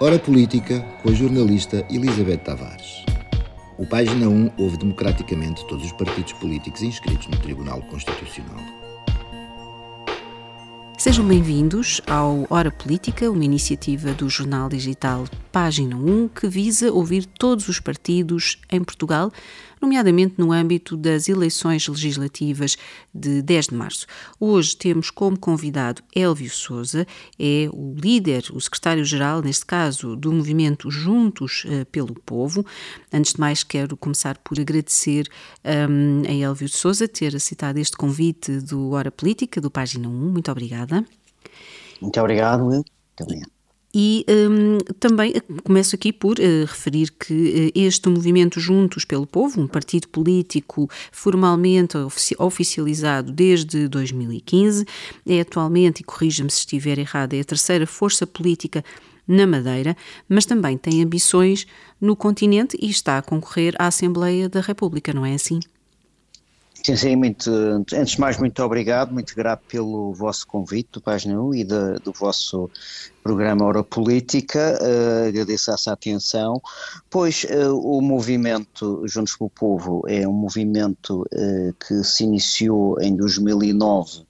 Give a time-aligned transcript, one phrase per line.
[0.00, 3.04] Hora Política com a jornalista Elizabeth Tavares.
[3.76, 8.62] O Página 1 ouve democraticamente todos os partidos políticos inscritos no Tribunal Constitucional.
[10.96, 17.26] Sejam bem-vindos ao Hora Política, uma iniciativa do jornal digital Página 1 que visa ouvir
[17.26, 19.32] todos os partidos em Portugal
[19.80, 22.76] nomeadamente no âmbito das eleições legislativas
[23.14, 24.06] de 10 de março.
[24.38, 27.06] Hoje temos como convidado Elvio Souza,
[27.38, 32.64] é o líder, o secretário-geral, neste caso, do movimento Juntos uh, pelo Povo.
[33.12, 35.28] Antes de mais, quero começar por agradecer
[35.64, 40.12] um, a Elvio Souza ter aceitado este convite do Hora Política, do Página 1.
[40.12, 41.04] Muito obrigada.
[42.00, 42.84] Muito obrigado, Will.
[42.84, 43.57] Muito obrigado.
[43.94, 49.26] E um, também eh, começo aqui por uh, referir que uh, este movimento Juntos pelo
[49.26, 54.84] Povo, um partido político formalmente ofici oficializado desde 2015,
[55.26, 58.84] é atualmente, e corrija-me se estiver errado, é a terceira força política
[59.26, 59.96] na Madeira,
[60.28, 61.66] mas também tem ambições
[62.00, 65.60] no continente e está a concorrer à Assembleia da República, não é assim?
[66.82, 67.20] Sim, sim,
[67.94, 71.94] antes de mais, muito obrigado, muito grato pelo vosso convite do Página 1 e de,
[72.02, 72.70] do vosso
[73.22, 76.62] programa Hora Política, uh, agradeço essa atenção,
[77.10, 83.14] pois uh, o movimento Juntos pelo Povo é um movimento uh, que se iniciou em
[83.14, 84.22] 2009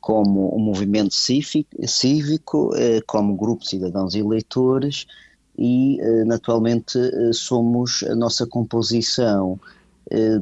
[0.00, 2.70] como um movimento cívico,
[3.08, 5.04] como grupo de cidadãos e eleitores,
[5.58, 6.96] e naturalmente
[7.32, 9.58] somos a nossa composição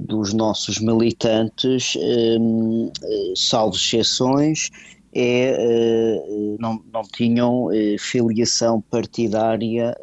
[0.01, 4.71] dos nossos militantes, ehm, eh, salvo exceções,
[5.17, 9.97] é, eh, não, não tinham filiação partidária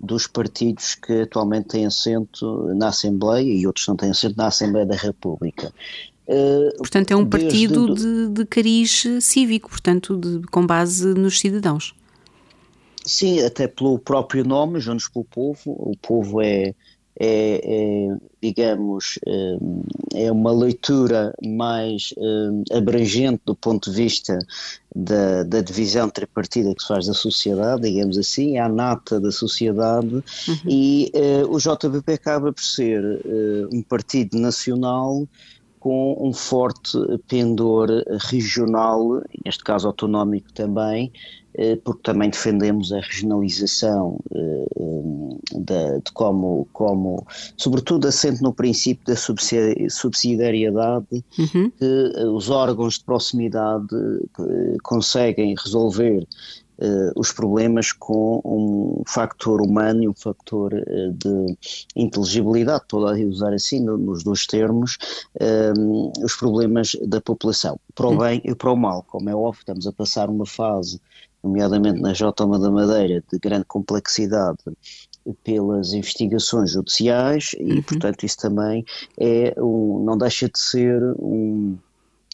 [0.00, 4.86] dos partidos que atualmente têm assento na Assembleia e outros não têm assento na Assembleia
[4.86, 5.72] da República.
[6.78, 7.94] Portanto, é um partido do...
[7.94, 11.94] de, de cariz cívico, portanto, de, com base nos cidadãos.
[13.04, 15.58] Sim, até pelo próprio nome, Juntos pelo Povo.
[15.66, 16.74] O povo é,
[17.24, 24.36] é, é, digamos, é, é uma leitura mais é, abrangente do ponto de vista
[24.92, 30.16] da, da, divisão tripartida que se faz da sociedade, digamos assim, a nata da sociedade
[30.16, 30.24] uhum.
[30.66, 33.00] e é, o JBP acaba por ser
[33.72, 35.24] um partido nacional
[35.78, 37.88] com um forte pendor
[38.30, 41.12] regional, neste caso autonómico também,
[41.84, 44.64] porque também defendemos a regionalização eh,
[45.52, 47.26] de, de como, como,
[47.56, 51.70] sobretudo assente no princípio da subsidiariedade, uhum.
[51.70, 53.88] que eh, os órgãos de proximidade
[54.82, 56.26] conseguem resolver
[57.14, 61.56] os problemas com um fator humano e um fator uh, de
[61.94, 64.98] inteligibilidade, a usar assim no, nos dois termos,
[65.36, 69.04] uh, os problemas da população, para o bem e para o mal.
[69.08, 71.00] Como é óbvio, estamos a passar uma fase
[71.42, 74.58] nomeadamente na Jotoma da Madeira, de grande complexidade
[75.44, 77.82] pelas investigações judiciais e, uhum.
[77.82, 78.84] portanto, isso também
[79.18, 81.76] é um, não deixa de ser um,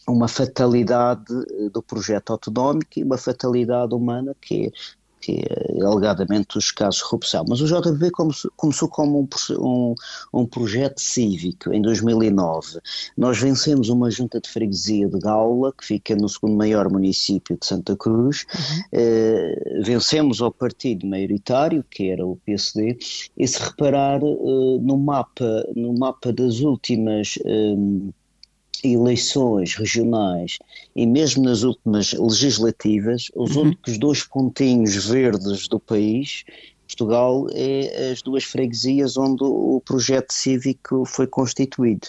[0.07, 1.25] uma fatalidade
[1.71, 4.71] do projeto autonómico e uma fatalidade humana que é
[5.19, 7.45] que é alegadamente os casos de corrupção.
[7.47, 8.11] Mas o JB
[8.55, 9.27] começou como um,
[9.59, 9.95] um,
[10.33, 12.79] um, projeto cívico em 2009.
[13.17, 17.65] Nós vencemos uma junta de freguesia de Gaula, que fica no segundo maior município de
[17.65, 18.45] Santa Cruz.
[18.53, 18.99] Uhum.
[18.99, 22.97] Uh, vencemos ao partido maioritário, que era o PSD,
[23.37, 28.18] e se reparar uh, no mapa, no mapa das últimas um, eh,
[28.83, 30.57] eleições regionais
[30.95, 33.63] e mesmo nas últimas legislativas, os uhum.
[33.63, 36.43] únicos dois pontinhos verdes do país,
[36.87, 42.07] Portugal é as duas freguesias onde o projeto cívico foi constituído.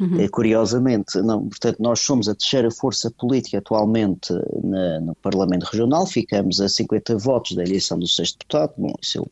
[0.00, 0.20] Uhum.
[0.20, 4.32] É, curiosamente, não, portanto, nós somos a terceira força política atualmente
[4.64, 9.18] na, no Parlamento Regional, ficamos a 50 votos da eleição do sexto deputado, bom, isso
[9.18, 9.28] é o,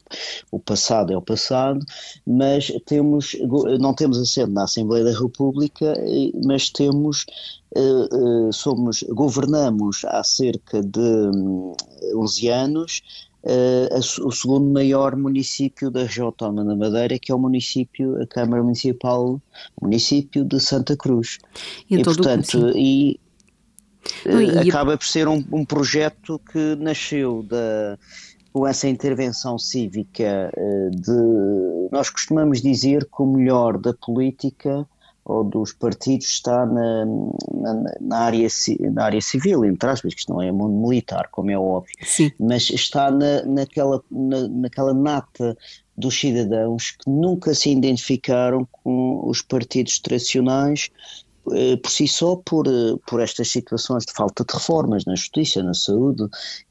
[0.53, 1.85] o, passado é o passado,
[2.27, 3.37] mas temos,
[3.81, 5.95] não temos assento na Assembleia da República,
[6.45, 7.27] mas temos
[7.73, 11.73] Uh, uh, somos, governamos há cerca de um,
[12.17, 13.03] 11 anos
[13.45, 18.27] uh, o segundo maior município da região autónoma da Madeira, que é o município, a
[18.27, 19.41] Câmara Municipal,
[19.81, 21.39] município de Santa Cruz.
[21.89, 23.19] E, e portanto, e,
[24.27, 27.99] uh, acaba por ser um, um projeto que nasceu da
[28.53, 34.87] com essa intervenção cívica eh, de nós costumamos dizer que o melhor da política
[35.25, 38.49] ou dos partidos está na, na, na, área,
[38.93, 42.31] na área civil, entre aspas, que isto não é mundo militar, como é óbvio, Sim.
[42.39, 45.57] mas está na, naquela, na, naquela nata
[45.97, 50.91] dos cidadãos que nunca se identificaram com os partidos tradicionais
[51.53, 55.63] eh, por si só por, eh, por estas situações de falta de reformas na justiça,
[55.63, 56.27] na saúde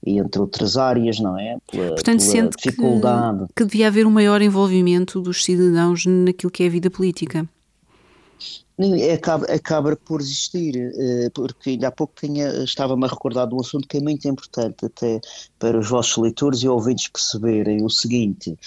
[0.06, 1.58] e entre outras áreas, não é?
[1.72, 3.46] Pela, Portanto, pela sente dificuldade.
[3.48, 7.48] Que, que devia haver um maior envolvimento dos cidadãos naquilo que é a vida política.
[9.14, 12.14] Acaba, acaba por existir, eh, porque ainda há pouco
[12.64, 15.20] estava-me a recordar de um assunto que é muito importante até
[15.58, 18.58] para os vossos leitores e ouvintes perceberem o seguinte,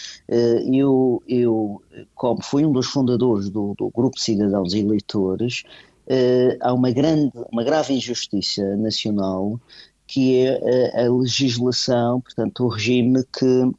[0.70, 1.82] eu, eu
[2.14, 5.62] como fui um dos fundadores do, do Grupo Cidadãos e Leitores,
[6.06, 9.58] uh, há uma grande, uma grave injustiça nacional
[10.06, 13.72] que é a, a legislação, portanto, o regime que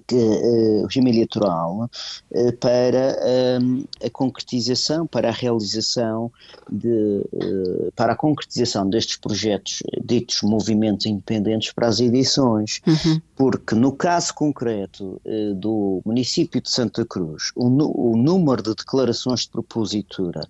[0.00, 1.90] que, uh, regime eleitoral
[2.30, 3.18] uh, para
[3.62, 6.32] um, a concretização, para a realização
[6.70, 6.88] de,
[7.32, 13.20] uh, para a concretização destes projetos ditos movimentos independentes para as edições, uhum.
[13.36, 15.20] porque no caso concreto
[15.56, 20.48] do município de Santa Cruz, o, o número de declarações de propositura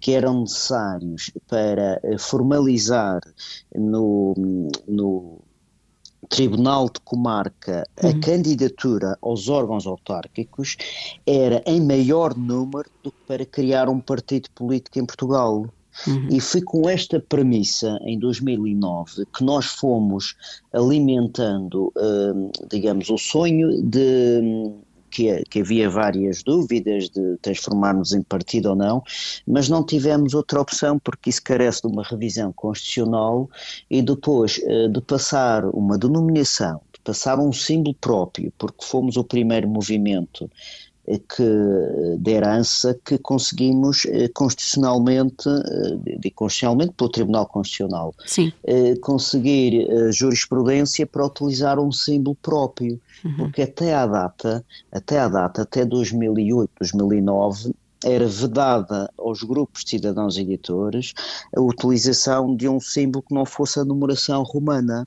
[0.00, 3.20] que eram necessários para formalizar
[3.74, 4.34] no,
[4.86, 5.40] no
[6.28, 8.10] Tribunal de Comarca uhum.
[8.10, 10.76] a candidatura aos órgãos autárquicos
[11.26, 15.66] era em maior número do que para criar um partido político em Portugal.
[16.06, 16.28] Uhum.
[16.30, 20.36] E foi com esta premissa, em 2009, que nós fomos
[20.72, 24.72] alimentando, hum, digamos, o sonho de
[25.10, 29.02] que, que, havia várias dúvidas de transformarmos em partido ou não,
[29.46, 33.48] mas não tivemos outra opção porque isso carece de uma revisão constitucional
[33.90, 39.24] e depois eh, de passar uma denominação, de passar um símbolo próprio, porque fomos o
[39.24, 40.50] primeiro movimento
[41.16, 41.42] que,
[42.18, 48.52] de herança que conseguimos eh, constitucionalmente, eh, de constitucionalmente pelo Tribunal Constitucional, Sim.
[48.64, 53.36] Eh, conseguir jurisprudência para utilizar um símbolo próprio, uhum.
[53.36, 57.72] porque até à data, até à data, até 2008, 2009,
[58.04, 61.14] era vedada aos grupos de cidadãos editores
[61.56, 65.06] a utilização de um símbolo que não fosse a numeração romana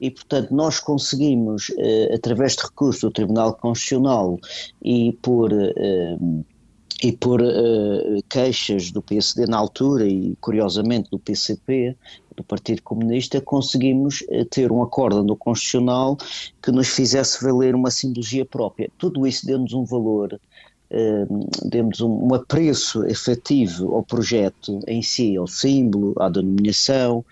[0.00, 4.38] e, portanto, nós conseguimos, eh, através de recurso do Tribunal Constitucional
[4.82, 5.52] e por.
[5.52, 6.16] Eh,
[7.02, 11.96] e por uh, queixas do PSD na altura e, curiosamente, do PCP,
[12.36, 16.16] do Partido Comunista, conseguimos uh, ter um acordo no Constitucional
[16.60, 18.90] que nos fizesse valer uma simbologia própria.
[18.98, 20.40] Tudo isso deu-nos um valor,
[20.90, 27.24] uh, deu-nos um, um apreço efetivo ao projeto em si, ao símbolo, à denominação,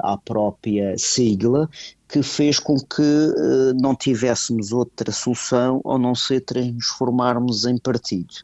[0.00, 1.68] à própria sigla,
[2.08, 8.34] que fez com que uh, não tivéssemos outra solução ou não ser transformarmos em partido.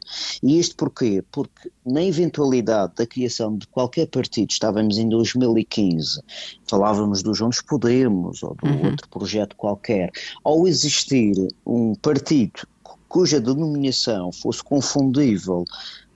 [0.43, 1.23] E isto porquê?
[1.31, 6.21] Porque na eventualidade da criação de qualquer partido, estávamos em 2015,
[6.69, 8.85] falávamos do Juntos Podemos ou de uhum.
[8.91, 10.11] outro projeto qualquer,
[10.43, 11.35] ao existir
[11.65, 12.67] um partido
[13.09, 15.63] cuja denominação fosse confundível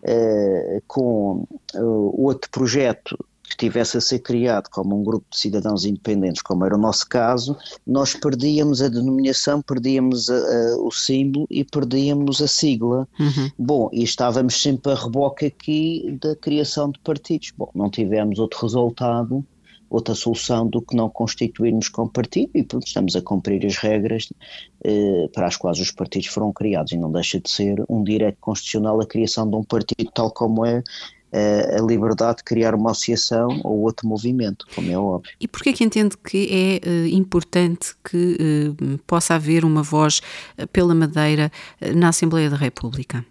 [0.03, 3.17] uh, com uh, outro projeto
[3.49, 7.57] estivesse a ser criado como um grupo de cidadãos independentes, como era o nosso caso,
[7.85, 13.07] nós perdíamos a denominação, perdíamos a, a, o símbolo e perdíamos a sigla.
[13.19, 13.51] Uhum.
[13.57, 17.51] Bom, e estávamos sempre a reboque aqui da criação de partidos.
[17.57, 19.45] Bom, não tivemos outro resultado
[19.89, 24.31] outra solução do que não constituirmos como partido e pronto, estamos a cumprir as regras
[24.83, 28.37] eh, para as quais os partidos foram criados e não deixa de ser um direito
[28.39, 30.83] constitucional a criação de um partido tal como é
[31.31, 35.31] a liberdade de criar uma associação ou outro movimento, como é óbvio.
[35.39, 40.21] E porquê que entende que é uh, importante que uh, possa haver uma voz
[40.57, 41.51] uh, pela Madeira
[41.95, 43.25] na Assembleia da República?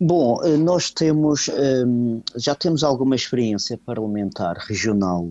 [0.00, 1.50] Bom, nós temos,
[2.36, 5.30] já temos alguma experiência parlamentar regional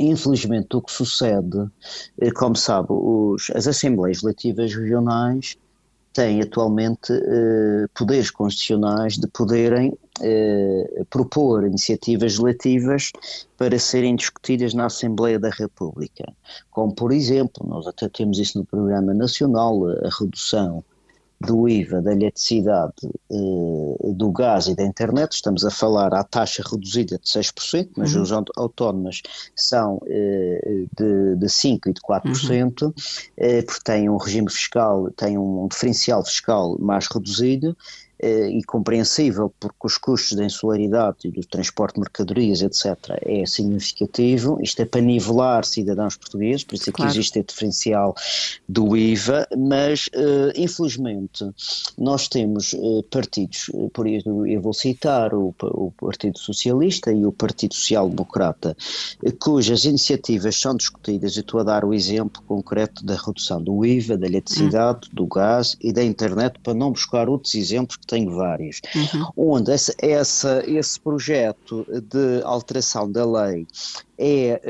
[0.00, 1.68] Infelizmente, o que sucede,
[2.34, 5.58] como sabe, os, as Assembleias Legislativas Regionais
[6.14, 13.12] têm atualmente eh, poderes constitucionais de poderem eh, propor iniciativas legislativas
[13.56, 16.32] para serem discutidas na Assembleia da República.
[16.70, 20.84] Como, por exemplo, nós até temos isso no Programa Nacional, a redução
[21.40, 22.92] do IVA da eletricidade,
[23.30, 28.14] eh, do gás e da internet, estamos a falar à taxa reduzida de 6%, mas
[28.14, 28.22] uhum.
[28.22, 29.22] os autónomos
[29.56, 32.92] são eh, de, de 5% e de 4%, uhum.
[33.38, 39.52] eh, porque têm um regime fiscal, têm um diferencial fiscal mais reduzido, eh, e compreensível,
[39.58, 44.58] porque os custos da insularidade e do transporte de mercadorias, etc., é significativo.
[44.60, 47.10] Isto é para nivelar cidadãos portugueses, por isso é claro.
[47.10, 48.14] que existe o diferencial
[48.68, 51.44] do IVA, mas uh, infelizmente
[51.96, 57.32] nós temos uh, partidos, por isso eu vou citar o, o Partido Socialista e o
[57.32, 58.76] Partido Social Democrata,
[59.38, 64.16] cujas iniciativas são discutidas, e estou a dar o exemplo concreto da redução do IVA,
[64.16, 65.14] da eletricidade, hum.
[65.14, 69.52] do gás e da internet, para não buscar outros exemplos que tenho vários, uhum.
[69.54, 73.66] onde essa, essa, esse projeto de alteração da lei
[74.18, 74.60] é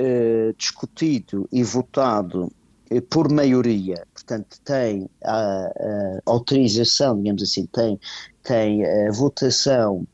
[0.50, 2.52] uh, discutido e votado
[2.90, 7.98] eh, por maioria, portanto tem a, a autorização, digamos assim, tem,
[8.42, 10.06] tem a votação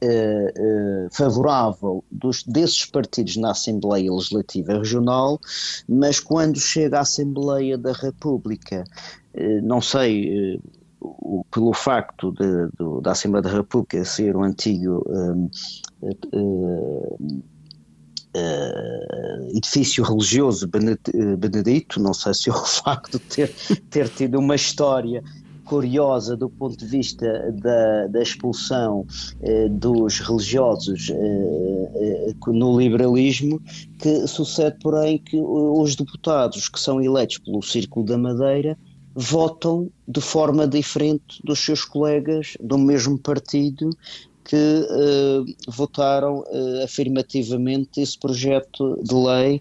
[0.00, 5.40] Uh, uh, favorável dos, desses partidos na Assembleia Legislativa Regional,
[5.88, 8.84] mas quando chega à Assembleia da República,
[9.34, 10.60] uh, não sei,
[11.50, 15.04] pelo facto de, de, da Assembleia da República ser o antigo
[18.36, 23.54] Uh, edifício religioso benedito, não sei se é o facto de ter,
[23.90, 25.24] ter tido uma história
[25.68, 29.06] curiosa do ponto de vista da, da expulsão
[29.42, 33.60] eh, dos religiosos eh, eh, no liberalismo,
[33.98, 38.78] que sucede, porém, que os deputados que são eleitos pelo Círculo da Madeira
[39.20, 43.90] votam de forma diferente dos seus colegas do mesmo partido
[44.44, 49.60] que uh, votaram uh, afirmativamente esse projeto de lei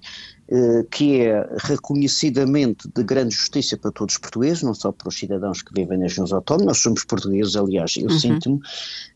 [0.89, 5.62] que é reconhecidamente de grande justiça para todos os portugueses, não só para os cidadãos
[5.62, 8.20] que vivem nas regiões autónomas, nós somos portugueses, aliás, eu uhum.
[8.20, 8.60] sinto-me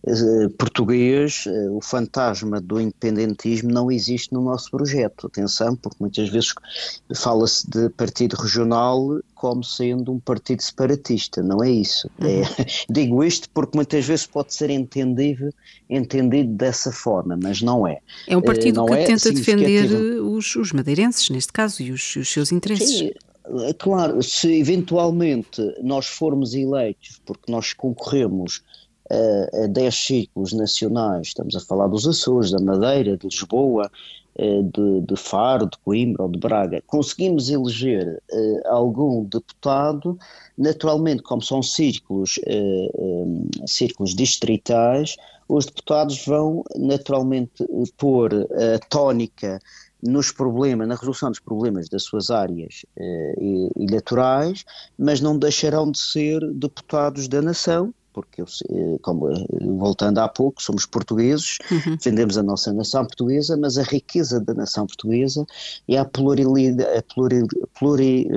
[0.06, 6.28] eh, português, eh, o fantasma do independentismo não existe no nosso projeto, atenção, porque muitas
[6.30, 6.54] vezes
[7.16, 12.10] fala-se de partido regional como sendo um partido separatista, não é isso.
[12.20, 12.28] Uhum.
[12.28, 12.42] É,
[12.90, 15.54] digo isto porque muitas vezes pode ser entendido,
[15.90, 18.00] entendido dessa forma, mas não é.
[18.28, 22.30] É um partido que é tenta defender os, os madeirenses neste caso, e os, os
[22.30, 22.98] seus interesses.
[22.98, 23.12] Sim,
[23.68, 28.62] é claro, se eventualmente nós formos eleitos, porque nós concorremos
[29.10, 33.92] a, a 10 ciclos nacionais, estamos a falar dos Açores, da Madeira, de Lisboa,
[34.38, 40.18] de, de, Faro, de Coimbra ou de Braga, conseguimos eleger uh, algum deputado,
[40.58, 47.66] naturalmente, como são círculos, uh, um, círculos distritais, os deputados vão naturalmente
[47.98, 49.60] pôr a tónica
[50.02, 53.36] nos problemas, na resolução dos problemas das suas áreas eh,
[53.78, 54.66] eleitorais,
[54.98, 59.46] mas não deixarão de ser deputados da nação, porque, eh, como eh,
[59.78, 61.96] voltando há pouco, somos portugueses, uhum.
[61.96, 65.46] defendemos a nossa nação portuguesa, mas a riqueza da nação portuguesa
[65.88, 68.28] é a pluralidade, a pluril, pluri,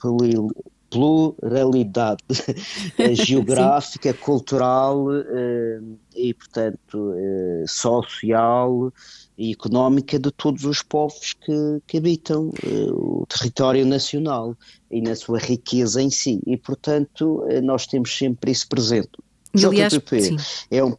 [0.00, 0.50] pluril,
[0.90, 2.22] pluralidade
[3.24, 8.92] geográfica, cultural uh, e, portanto, uh, social
[9.38, 14.56] e económica de todos os povos que, que habitam uh, o território nacional
[14.90, 16.40] e na sua riqueza em si.
[16.46, 19.10] E, portanto, uh, nós temos sempre isso presente.
[19.54, 20.36] O JPP
[20.70, 20.96] é um,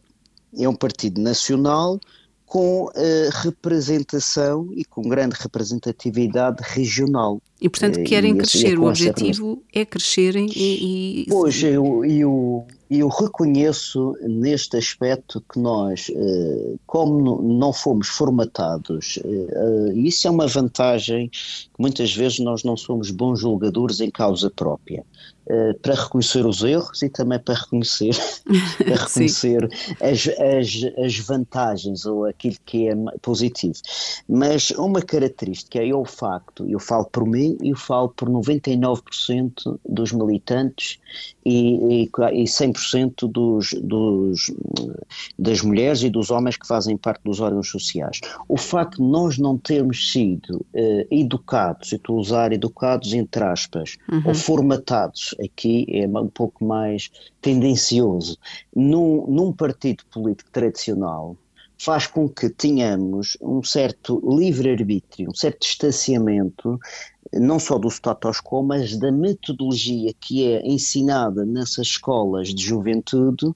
[0.56, 2.00] é um partido nacional
[2.48, 2.90] com uh,
[3.42, 7.42] representação e com grande representatividade regional.
[7.60, 8.72] E, portanto, querem e, crescer.
[8.72, 11.24] E o objetivo é crescerem e.
[11.24, 11.26] e...
[11.28, 19.92] Pois, eu, eu, eu reconheço neste aspecto que nós, eh, como não fomos formatados, eh,
[19.94, 21.38] isso é uma vantagem que
[21.78, 25.04] muitas vezes nós não somos bons julgadores em causa própria.
[25.50, 28.14] Eh, para reconhecer os erros e também para reconhecer,
[28.76, 29.66] para reconhecer
[29.98, 33.78] as, as, as, vantagens ou aquilo que é positivo.
[34.28, 39.80] Mas uma característica é o facto, eu falo por mim e eu falo por 99%
[39.88, 40.98] dos militantes
[41.46, 44.52] e, e, e 100% dos, dos,
[45.38, 48.20] das mulheres e dos homens que fazem parte dos órgãos sociais.
[48.46, 53.42] O facto de nós não termos sido uh, educados, e estou a usar educados entre
[53.44, 54.22] aspas, uhum.
[54.26, 55.07] ou formatados
[55.42, 57.10] aqui é um pouco mais
[57.40, 58.38] tendencioso,
[58.74, 61.36] num, num partido político tradicional,
[61.78, 66.78] faz com que tenhamos um certo livre-arbítrio, um certo distanciamento,
[67.32, 73.52] não só do status quo, mas da metodologia que é ensinada nessas escolas de juventude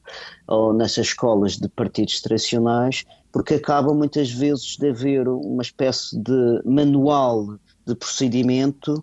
[0.47, 6.63] ou nessas escolas de partidos tradicionais, porque acaba muitas vezes de haver uma espécie de
[6.65, 9.03] manual de procedimento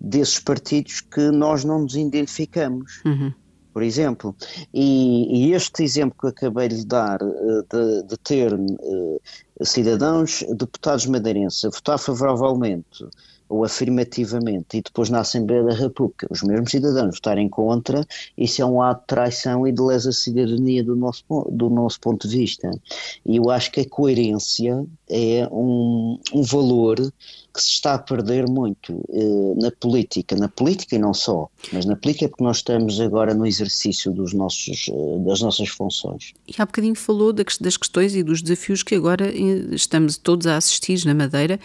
[0.00, 3.02] desses partidos que nós não nos identificamos.
[3.04, 3.32] Uhum.
[3.72, 4.34] Por exemplo,
[4.74, 9.20] e, e, este exemplo que acabei de dar, eh, de, de ter uh,
[9.62, 13.06] cidadãos, deputados madeirenses a votar favoravelmente
[13.48, 18.06] ou afirmativamente e depois na Assembleia da República os mesmos cidadãos votarem contra,
[18.38, 22.26] isso é um ato de traição e de lesa cidadania do nosso, do nosso ponto
[22.28, 22.70] de vista.
[23.26, 26.96] E eu acho que a coerência é um, um valor
[27.52, 31.84] que se está a perder muito eh, na política, na política e não só, mas
[31.84, 36.32] na política é porque nós estamos agora no exercício dos nossos, eh, das nossas funções.
[36.46, 40.56] E há bocadinho falou das questões e dos desafios que agora eh, estamos todos a
[40.56, 41.58] assistir na Madeira,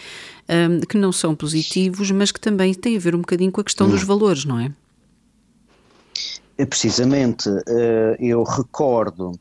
[0.48, 3.64] um, que não são positivos, mas que também têm a ver um bocadinho com a
[3.64, 3.90] questão hum.
[3.90, 4.72] dos valores, não é?
[6.68, 7.50] Precisamente,
[8.18, 9.38] eu recordo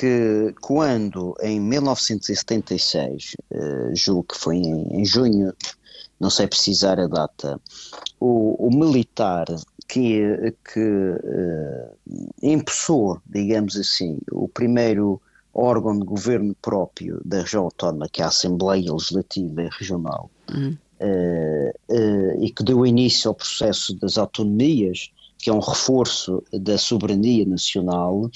[0.00, 3.36] que quando em 1976,
[3.92, 5.52] julgo que foi em, junho,
[6.18, 7.60] não sei precisar a data,
[8.18, 9.44] o, o militar
[9.86, 11.96] que, que uh,
[12.42, 15.20] impulsou, digamos assim, o primeiro
[15.52, 20.78] órgão de governo próprio da região autónoma, que é a Assembleia Legislativa Regional, uhum.
[21.00, 26.76] uh, uh, e que deu início ao processo das autonomias, que é um reforço da
[26.76, 28.30] soberania nacional,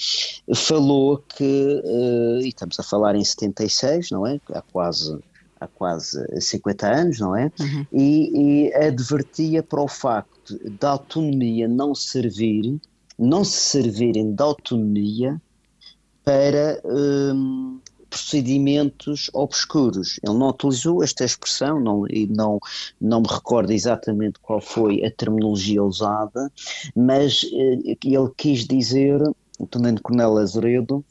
[0.55, 4.39] falou que, uh, e estamos a falar em 76, não é?
[4.51, 5.17] Há quase
[5.59, 7.51] há quase 50 anos, não é?
[7.59, 7.85] Uhum.
[7.91, 12.77] E, e, advertia para o facto da autonomia não servir,
[13.17, 15.41] não se servirem da autonomia
[16.23, 17.79] para um,
[18.15, 20.19] procedimentos obscuros.
[20.23, 22.59] Ele não utilizou esta expressão não, e não,
[22.99, 26.49] não me recordo exatamente qual foi a terminologia usada,
[26.95, 29.21] mas uh, ele quis dizer,
[29.59, 31.03] o Tenente Coronel Azeredo,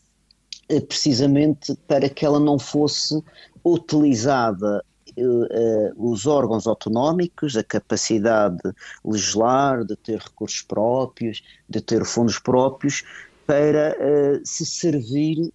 [0.73, 3.23] uh, precisamente para que ela não fosse
[3.64, 4.82] utilizada
[5.16, 8.73] Uh, os órgãos autonómicos, a capacidade de
[9.04, 13.04] legislar, de ter recursos próprios, de ter fundos próprios,
[13.46, 15.52] para uh, se servir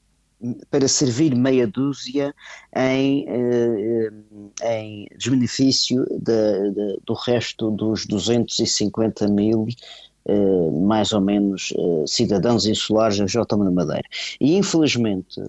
[0.69, 2.34] para servir meia dúzia
[2.75, 9.67] em, uh, em desbenefício de, de, do resto dos 250 mil
[10.25, 11.74] Uh, mais ou menos
[12.05, 14.03] cidadãos insulares da Jota da Madeira.
[14.39, 15.41] E infelizmente,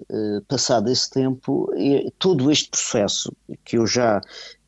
[0.49, 1.71] passado esse tempo,
[2.19, 3.31] todo este processo
[3.63, 4.23] que eu já,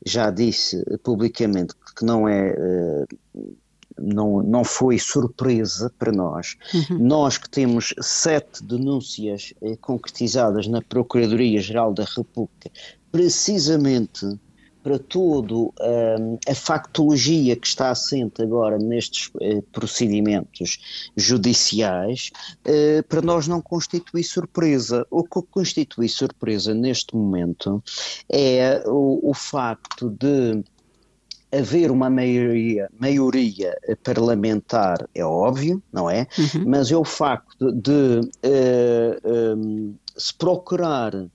[0.05, 2.53] já disse publicamente que não é
[3.97, 6.55] não, não foi surpresa para nós.
[6.73, 6.99] Uhum.
[6.99, 12.71] Nós que temos sete denúncias eh, concretizadas na Procuradoria-Geral da República,
[13.11, 14.39] precisamente
[14.83, 22.31] para todo um, a factologia que está assente agora nestes uh, procedimentos judiciais,
[22.67, 25.07] uh, para nós não constitui surpresa.
[25.09, 27.81] O que constitui surpresa neste momento
[28.29, 30.61] é o, o facto de
[31.53, 36.27] haver uma maioria, maioria parlamentar é óbvio, não é?
[36.37, 36.63] Uhum.
[36.65, 41.29] Mas é o facto de, uh, eh, um, ehm, se procurar uh,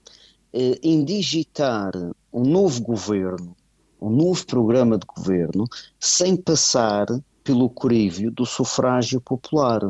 [0.82, 1.92] indigitar
[2.32, 3.56] um novo governo,
[4.00, 5.64] um novo programa de governo,
[5.98, 7.06] sem passar
[7.48, 9.80] pelo corívio do sufrágio popular.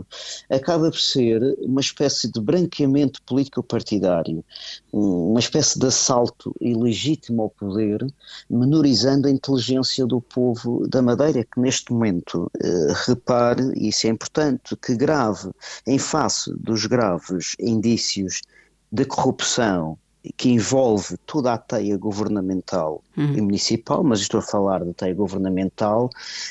[0.48, 4.44] Acaba por ser uma espécie de branqueamento político-partidário,
[4.92, 8.06] uma espécie de assalto ilegítimo ao poder,
[8.48, 14.10] menorizando a inteligência do povo da Madeira, que neste momento, eh, repare, e isso é
[14.10, 15.50] importante, que grave,
[15.84, 18.40] em face dos graves indícios
[18.92, 19.98] de corrupção
[20.36, 23.34] que envolve toda a teia governamental uhum.
[23.34, 26.10] e municipal, mas estou a falar da teia governamental,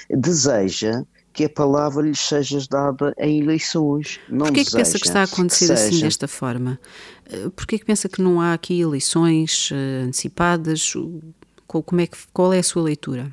[0.10, 1.04] deseja
[1.38, 4.20] que a palavra lhe seja dada em eleições.
[4.28, 6.80] Não Porquê é que pensa que está a acontecer assim desta forma?
[7.30, 10.94] Eh, Porquê é que pensa que não há aqui eleições uh, antecipadas?
[11.68, 13.32] Como é que, qual é a sua leitura?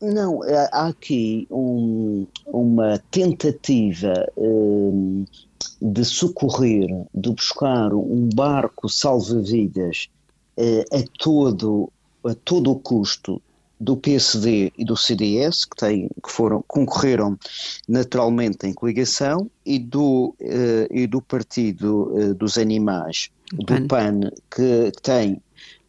[0.00, 0.40] Não,
[0.72, 5.24] há aqui um, uma tentativa um,
[5.80, 10.08] de socorrer, de buscar um barco salva-vidas
[10.58, 11.90] uh, a todo
[12.24, 13.40] a todo o custo
[13.78, 17.38] do PSD e do CDS, que, que foram, concorreram
[17.86, 24.20] naturalmente em coligação, e do, uh, e do Partido uh, dos Animais, do PAN, PAN
[24.50, 25.40] que, que tem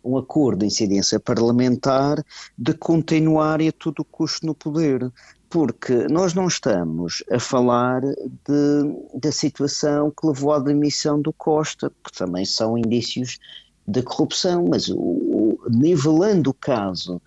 [0.04, 2.24] um acordo de incidência parlamentar
[2.58, 5.12] de continuar a todo custo no poder,
[5.50, 11.92] porque nós não estamos a falar de, da situação que levou à demissão do Costa,
[12.04, 13.40] que também são indícios
[13.88, 17.22] de corrupção, mas o, o, nivelando o caso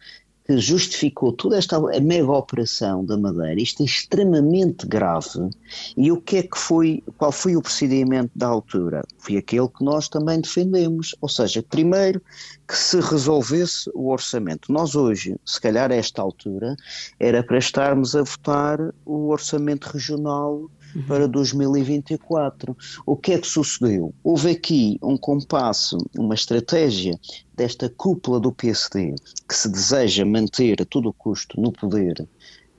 [0.50, 5.48] que justificou toda esta mega operação da Madeira, isto é extremamente grave.
[5.96, 9.04] E o que é que foi, qual foi o procedimento da altura?
[9.18, 12.20] Foi aquele que nós também defendemos, ou seja, primeiro
[12.66, 14.72] que se resolvesse o orçamento.
[14.72, 16.74] Nós hoje, se calhar a esta altura,
[17.20, 20.68] era para estarmos a votar o orçamento regional.
[21.06, 22.76] Para 2024.
[23.06, 24.14] O que é que sucedeu?
[24.22, 27.18] Houve aqui um compasso, uma estratégia
[27.54, 29.14] desta cúpula do PSD
[29.48, 32.26] que se deseja manter a todo custo no poder,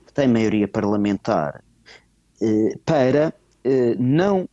[0.05, 1.63] que tem maioria parlamentar,
[2.41, 4.47] eh, para eh, não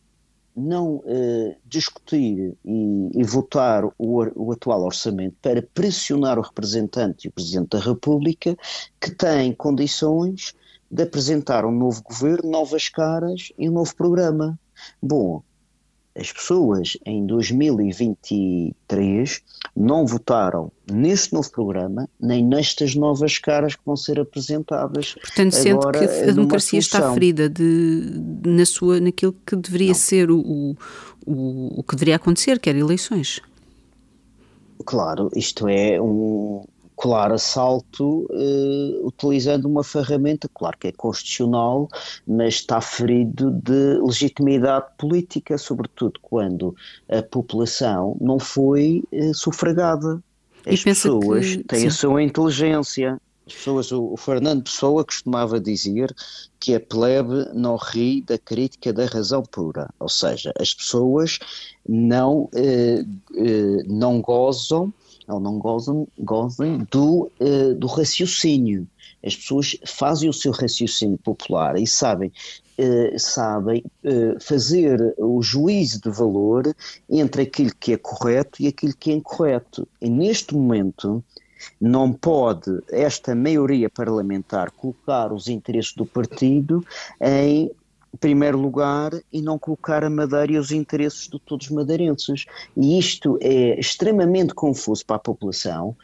[0.55, 7.29] não eh, discutir e, e votar o, o, atual orçamento para pressionar o representante e
[7.29, 8.57] o Presidente da República
[8.99, 10.53] que tem condições
[10.91, 14.59] de apresentar um novo governo, novas caras e um novo programa.
[15.01, 15.41] Bom,
[16.15, 19.41] as pessoas em 2023
[19.75, 25.13] não votaram neste novo programa, nem nestas novas caras que vão ser apresentadas.
[25.13, 28.11] Portanto, sente que a democracia está ferida de,
[28.45, 29.95] na sua, naquilo que deveria não.
[29.95, 30.75] ser o,
[31.25, 33.39] o, o que deveria acontecer, que era eleições.
[34.85, 36.63] Claro, isto é um,
[36.99, 41.87] claro assalto uh, utilizando uma ferramenta, claro que é constitucional,
[42.27, 46.75] mas está ferido de legitimidade política, sobretudo quando
[47.09, 50.21] a população não foi uh, sufragada.
[50.65, 51.87] As pessoas que, têm sim.
[51.87, 53.17] a sua inteligência.
[53.47, 56.13] As pessoas, o, o Fernando Pessoa costumava dizer
[56.59, 61.39] que a plebe não ri da crítica da razão pura, ou seja, as pessoas
[61.87, 63.03] não, eh,
[63.87, 64.93] não gozam
[65.29, 68.87] ou não gozam, gozem do, uh, do raciocínio.
[69.23, 72.31] As pessoas fazem o seu raciocínio popular e sabem,
[72.77, 76.75] uh, sabem uh, fazer o juízo de valor
[77.09, 79.87] entre aquilo que é correto e aquilo que é incorreto.
[80.01, 81.23] E neste momento
[81.79, 86.85] não pode esta maioria parlamentar colocar os interesses do partido
[87.19, 87.69] em
[88.17, 92.45] primeiro lugar e não colocar a Madeira e os interesses de todos os madeirenses.
[92.75, 95.95] E isto é extremamente confuso para a população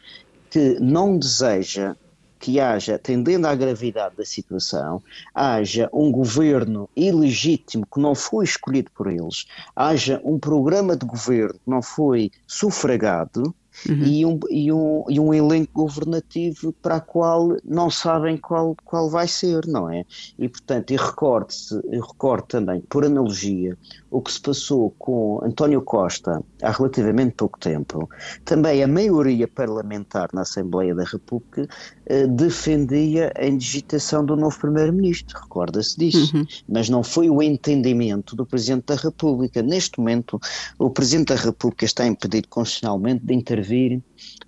[0.50, 1.96] que não deseja
[2.38, 5.02] que haja, tendendo à gravidade da situação,
[5.34, 11.54] haja um governo ilegítimo que não foi escolhido por eles, haja um programa de governo
[11.54, 13.54] que não foi sufragado,
[13.88, 14.02] uhum.
[14.04, 19.08] e, um, e, um, e um elenco governativo para o qual não sabem qual, qual
[19.08, 20.04] vai ser, não é?
[20.38, 23.76] E portanto, e recorde-se, recordo também, por analogia,
[24.10, 28.08] o que se passou com António Costa há relativamente pouco tempo,
[28.44, 31.68] também a maioria parlamentar na Assembleia da República
[32.06, 36.46] eh, defendia a indigitação do novo Primeiro-Ministro, recorda-se disso, uhum.
[36.68, 39.62] mas não foi o entendimento do Presidente da República.
[39.62, 40.40] Neste momento,
[40.78, 43.65] o Presidente da República está impedido constitucionalmente de intervir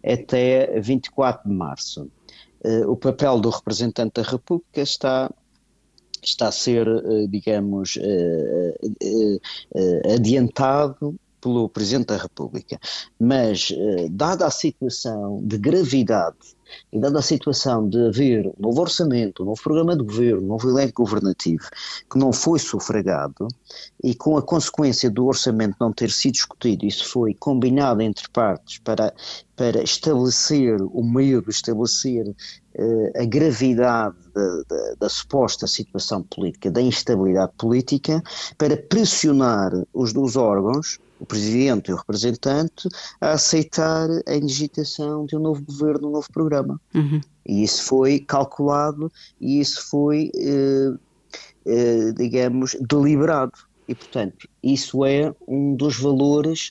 [0.05, 2.11] até 24 de março.
[2.65, 5.31] Eh, o papel do representante da República está
[6.21, 9.39] está a ser, eh, digamos, eh,
[10.15, 12.79] adiantado pelo Presidente da República.
[13.18, 13.72] Mas,
[14.11, 16.59] dada a situação de gravidade
[16.92, 20.48] e dada a situação de haver um novo orçamento, um novo programa de governo, um
[20.48, 21.68] novo elenco governativo
[22.11, 23.48] que não foi sufragado
[24.03, 28.79] e com a consequência do orçamento não ter sido discutido, isso foi combinado entre partes
[28.79, 29.12] para,
[29.57, 36.81] para estabelecer o medo, estabelecer uh, a gravidade da, da, da, suposta situação política, da
[36.81, 38.22] instabilidade política,
[38.57, 42.89] para pressionar os dois órgãos o presidente e o representante
[43.21, 46.81] a aceitar a indigitação de um novo governo, um novo programa.
[46.95, 47.21] Uhum.
[47.47, 50.93] E isso foi calculado e isso foi, eh,
[51.67, 53.53] eh, digamos, deliberado.
[53.87, 56.71] E, portanto, isso é um dos valores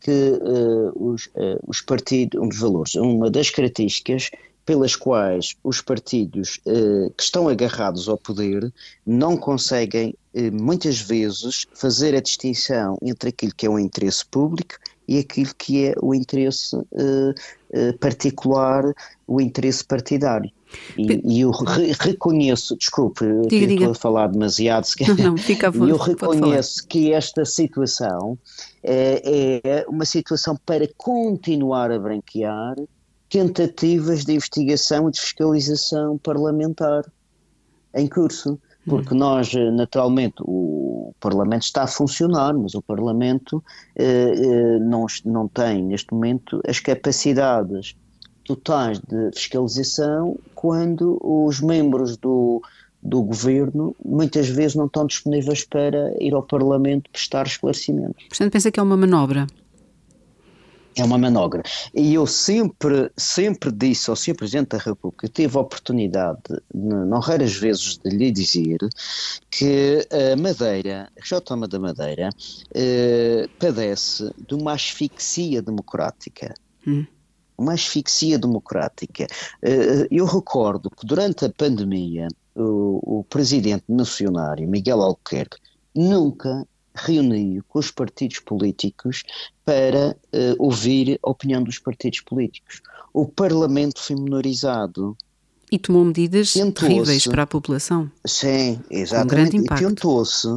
[0.00, 4.30] que eh, os, eh, os partidos, um dos valores, uma das características
[4.64, 8.72] pelas quais os partidos eh, que estão agarrados ao poder
[9.04, 14.76] não conseguem, eh, muitas vezes, fazer a distinção entre aquilo que é o interesse público
[15.08, 17.34] e aquilo que é o interesse eh,
[17.72, 18.84] eh particular,
[19.26, 20.50] o interesse partidário.
[20.96, 23.74] E, e eu re reconheço, desculpe, diga, diga.
[23.74, 28.38] estou a falar demasiado, se não, não, fica a eu reconheço que esta situação
[28.82, 32.76] é, é uma situação para continuar a branquear
[33.32, 37.02] tentativas de investigação e de fiscalização parlamentar
[37.94, 38.60] em curso.
[38.84, 39.18] Porque hum.
[39.18, 43.64] nós, naturalmente, o Parlamento está a funcionar, mas o Parlamento
[43.96, 47.94] eh, eh, não, não tem, neste momento, as capacidades
[48.44, 52.60] totais de fiscalização quando os membros do,
[53.00, 58.26] do governo muitas vezes não estão disponíveis para ir ao Parlamento prestar esclarecimentos.
[58.28, 59.46] Portanto, pensa que é uma manobra?
[60.96, 61.62] É uma manobra.
[61.94, 64.34] E eu sempre, sempre disse ao Sr.
[64.34, 66.42] Presidente da República, tive a oportunidade,
[66.74, 68.78] não raras vezes, de lhe dizer
[69.50, 72.30] que a Madeira, a autónoma da Madeira,
[72.74, 76.54] eh, padece de uma asfixia democrática.
[76.86, 77.06] Hum.
[77.56, 79.26] Uma asfixia democrática.
[79.62, 85.58] Eh, eu recordo que durante a pandemia, o, o presidente nacionário, Miguel Albuquerque,
[85.94, 89.22] nunca reuniu com os partidos políticos
[89.64, 92.80] para uh, ouvir a opinião dos partidos políticos.
[93.12, 95.16] O Parlamento foi menorizado.
[95.70, 98.10] E tomou medidas terríveis para a população.
[98.26, 99.58] Sim, exatamente.
[99.58, 100.48] Um e tentou-se,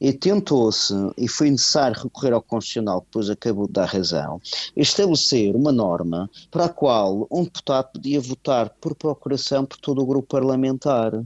[0.00, 4.40] e tentou-se, e foi necessário recorrer ao Constitucional, que depois acabou de dar razão,
[4.76, 10.06] estabelecer uma norma para a qual um deputado podia votar por procuração por todo o
[10.06, 11.20] grupo parlamentar.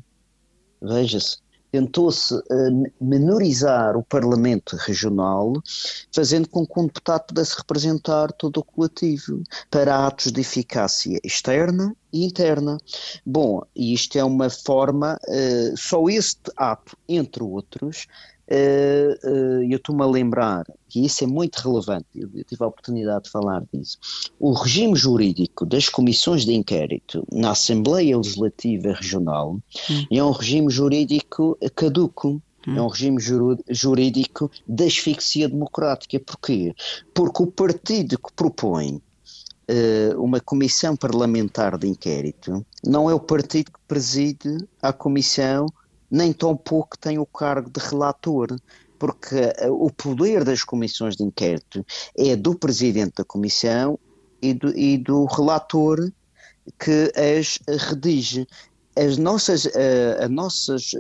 [0.81, 1.44] Veja-se
[1.75, 5.55] tentou-se uh, menorizar o Parlamento regional,
[6.13, 11.93] fazendo com que um deputado pudesse representar todo o coletivo para atos de eficácia externa
[12.13, 12.79] e interna.
[13.27, 18.07] Bom, e isto é uma forma, uh, só este ato, entre outros,
[18.49, 23.65] eu estou-me a lembrar que isso é muito relevante, eu, tive a oportunidade de falar
[23.73, 23.99] disso.
[24.39, 29.59] O regime jurídico das comissões de inquérito na Assembleia Legislativa Regional
[29.91, 30.07] hum.
[30.11, 32.41] é um regime jurídico caduco.
[32.67, 32.77] Hum.
[32.79, 33.19] É um regime
[33.69, 36.19] jurídico de asfixia democrática.
[36.19, 36.75] Porquê?
[37.13, 39.03] Porque o partido que propõe
[39.69, 45.67] uh, uma comissão parlamentar de inquérito não é o partido que preside a comissão
[46.15, 48.57] nem tão pouco tem o cargo de relator,
[49.01, 51.85] porque eh, o poder das comissões de inquérito
[52.17, 53.99] é do presidente da comissão
[54.41, 56.13] e do, e do relator
[56.79, 58.47] que as redige.
[58.97, 60.93] As nossas, uh, as nossas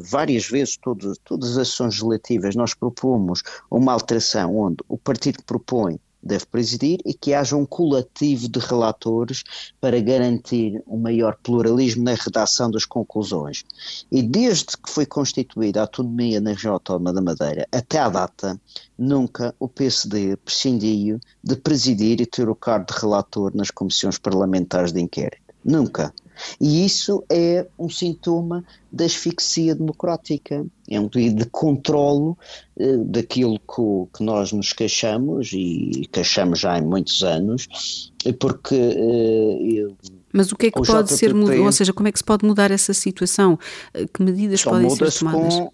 [0.00, 6.00] várias vezes, todas, todas as ações legislativas, nós propomos uma alteração onde o partido propõe
[6.22, 9.42] deve presidir e que haja um coletivo de relatores
[9.80, 13.64] para garantir um maior pluralismo na redação das conclusões.
[14.10, 18.60] E desde que foi constituída a autonomia na região autónoma da Madeira até à data,
[18.96, 24.92] nunca o PSD prescindiu de presidir e ter o cargo de relator nas comissões parlamentares
[24.92, 25.42] de inquérito.
[25.64, 26.12] Nunca.
[26.60, 32.36] E isso é um sintoma da asfixia democrática, é um pedido de controlo
[32.78, 38.74] eh, daquilo que, que, nós nos queixamos e queixamos já há muitos anos, porque.
[38.74, 39.88] Eh,
[40.32, 41.62] mas o que é que pode JPP, ser mudado?
[41.62, 43.58] Ou seja, como é que se pode mudar essa situação?
[43.94, 45.54] Eh, que medidas podem ser tomadas?
[45.54, 45.72] Com,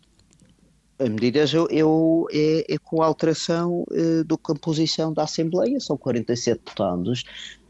[1.00, 3.84] a medidas eu, eu, é, é, com a alteração
[4.26, 7.22] da composição da Assembleia, são 47 deputados,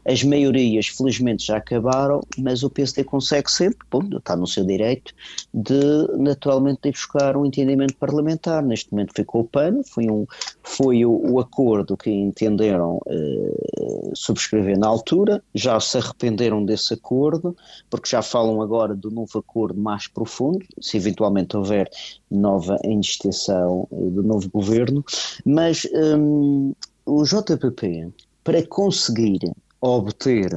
[0.09, 5.13] as maiorias, felizmente, já acabaram, mas o PSD consegue sempre, bom, está no seu direito,
[5.53, 8.63] de naturalmente ir buscar um entendimento parlamentar.
[8.63, 10.25] Neste momento ficou o PAN, foi, um,
[10.63, 17.55] foi o, o acordo que entenderam eh, subscrever na altura, já se arrependeram desse acordo,
[17.87, 21.87] porque já falam agora do novo acordo mais profundo, se eventualmente houver
[22.31, 25.05] nova indicação eh, do novo governo,
[25.45, 26.73] mas um,
[27.05, 28.11] o JPP,
[28.43, 29.39] para conseguir
[29.81, 30.55] obter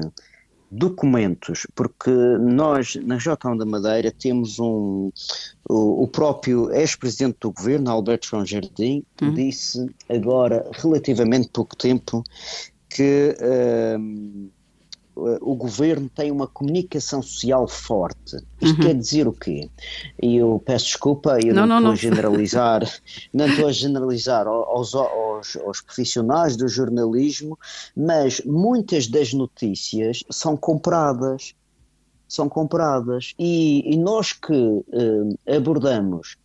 [0.70, 5.12] documentos, porque nós na J1 da Madeira temos um
[5.68, 9.34] o, o próprio ex-presidente do governo, Alberto João Jardim, uhum.
[9.34, 12.24] disse agora relativamente pouco tempo
[12.88, 14.50] que uh,
[15.14, 18.36] o governo tem uma comunicação social forte.
[18.60, 18.86] Isto uhum.
[18.86, 19.68] quer dizer o quê?
[20.20, 21.92] E eu peço desculpa, eu não, não, estou não.
[21.92, 22.82] a generalizar,
[23.32, 27.58] não estou a generalizar aos, aos, aos, profissionais do jornalismo,
[27.96, 31.54] mas muitas das notícias são compradas.
[32.26, 33.34] São compradas.
[33.38, 36.38] E, e nós que eh, abordamos,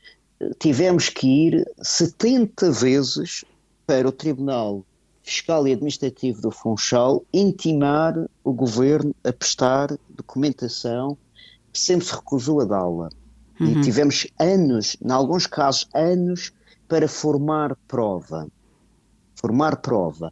[0.60, 3.46] tivemos que ir 70 vezes
[3.86, 4.84] para o Tribunal
[5.28, 11.18] fiscal e administrativo do Funchal intimar o governo a prestar documentação
[11.72, 13.10] que sempre se recusou a dá-la.
[13.60, 13.68] Uhum.
[13.68, 16.54] E tivemos anos, em alguns casos, anos
[16.88, 18.48] para formar prova.
[19.36, 20.32] Formar prova.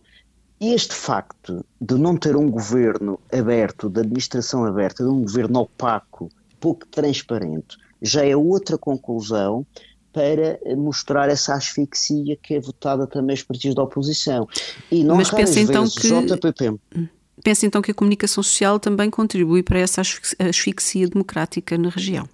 [0.62, 6.30] Este facto de não ter um governo aberto, de administração aberta, de um governo opaco,
[6.58, 9.66] pouco transparente, já é outra conclusão
[10.16, 14.48] para mostrar essa asfixia que é votada também os partidos da oposição.
[14.90, 16.80] E não Mas pensa então que JPP.
[17.44, 20.02] Pensa então que a comunicação social também contribui para essa
[20.40, 22.30] asfixia democrática na região.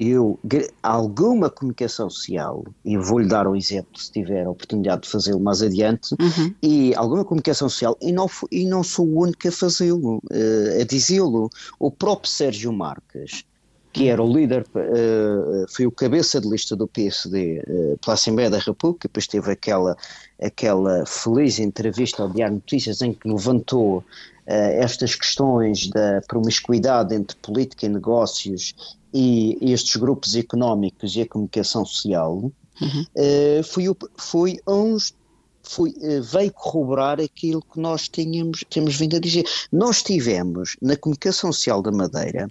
[0.00, 0.36] Eu,
[0.82, 5.62] alguma comunicação social, e vou-lhe dar um exemplo se tiver a oportunidade de fazê-lo mais
[5.62, 6.52] adiante, uhum.
[6.60, 10.84] e alguma comunicação social, e não, e não sou o único a fazê-lo, uh, a
[10.84, 11.48] dizê-lo.
[11.78, 13.44] O próprio Sérgio Marques,
[13.92, 18.48] que era o líder, uh, foi o cabeça de lista do PSD eh, pela Assembleia
[18.48, 19.96] da República, depois teve aquela,
[20.40, 24.02] aquela feliz entrevista ao Diário Notícias em que levantou
[24.44, 28.74] estas questões da promiscuidade entre política e negócios
[29.14, 32.50] e estes grupos económicos e a comunicação social,
[32.80, 33.06] uhum.
[33.16, 33.84] uh, foi,
[34.16, 35.14] foi uns
[35.62, 39.44] foi, veio corroborar aquilo que nós tínhamos, temos vindo a dizer.
[39.70, 42.50] Nós tivemos na comunicação social da Madeira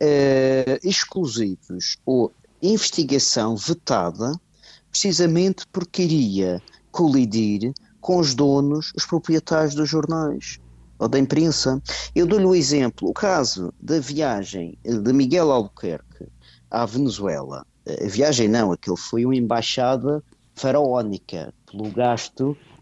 [0.00, 4.32] uh, exclusivos ou investigação vetada
[4.90, 10.60] precisamente porque iria colidir com os donos, os proprietários dos jornais
[10.98, 11.82] ou da imprensa.
[12.14, 16.26] Eu dou-lhe o um exemplo, o caso da viagem de Miguel Albuquerque
[16.70, 17.66] à Venezuela.
[17.86, 20.22] A viagem não, aquele foi uma embaixada
[20.54, 22.73] faraónica pelo gasto eh,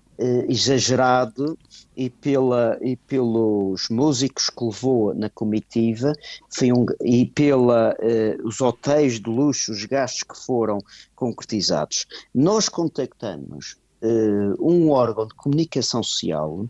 [0.48, 1.58] exagerado
[1.96, 6.12] e, pela, e pelos músicos que levou na comitiva
[6.50, 10.78] foi um, e pela eh, os hotéis de luxo, os gastos que foram
[11.14, 12.06] concretizados.
[12.34, 16.66] Nós contactamos eh, um órgão de comunicação social,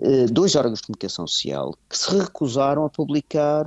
[0.00, 3.66] eh, dois órgãos de comunicação social, que se recusaram a publicar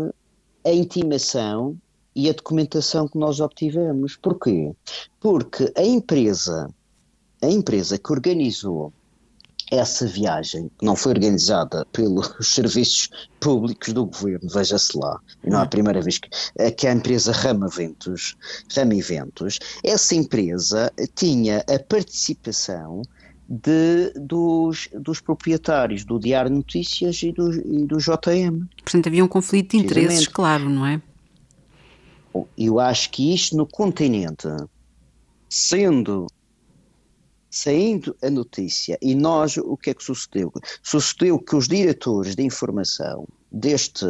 [0.65, 1.77] a intimação
[2.15, 4.15] e a documentação que nós obtivemos.
[4.15, 4.73] Porquê?
[5.19, 6.67] Porque a empresa,
[7.41, 8.91] a empresa que organizou
[9.71, 15.63] essa viagem, que não foi organizada pelos serviços públicos do governo, veja-se lá, não é
[15.63, 16.29] a primeira vez que,
[16.71, 18.35] que a empresa Rama Ventos,
[18.75, 23.01] Rama Eventos, essa empresa tinha a participação
[23.47, 28.67] de, dos, dos proprietários do Diário Notícias e do, e do JM.
[28.83, 31.01] Portanto, havia um conflito de interesses, claro, não é?
[32.57, 34.47] Eu acho que isto no continente,
[35.49, 36.27] sendo
[37.49, 40.51] saindo a notícia e nós o que é que sucedeu?
[40.83, 44.05] Sucedeu que os diretores de informação deste,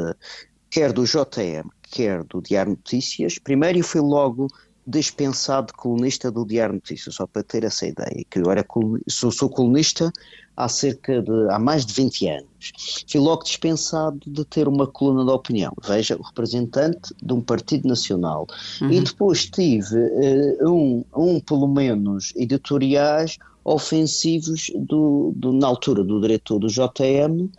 [0.70, 4.48] quer do JM, quer do Diário Notícias, primeiro foi logo
[4.88, 8.66] dispensado de colunista do Diário Notícias, só para ter essa ideia, que eu era
[9.10, 10.14] sou, sou colunista
[10.56, 13.04] há cerca de, há mais de 20 anos.
[13.06, 17.86] Fui logo dispensado de ter uma coluna de opinião, veja, o representante de um partido
[17.86, 18.48] nacional.
[18.82, 18.92] Uhum.
[18.92, 26.22] E depois tive uh, um, um, pelo menos, editoriais ofensivos do, do, na altura do
[26.22, 27.50] diretor do JM,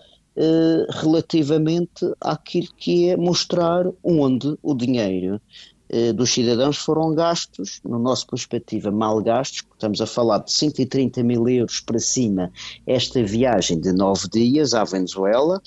[0.41, 5.41] Uh, relativamente àquilo que é mostrar onde o dinheiro eh,
[6.15, 11.49] dos cidadãos foram gastos, no nosso perspectiva, mal gastos, estamos a falar de 130 mil
[11.49, 12.53] euros para cima,
[12.87, 15.63] esta viagem de nove dias à Venezuela,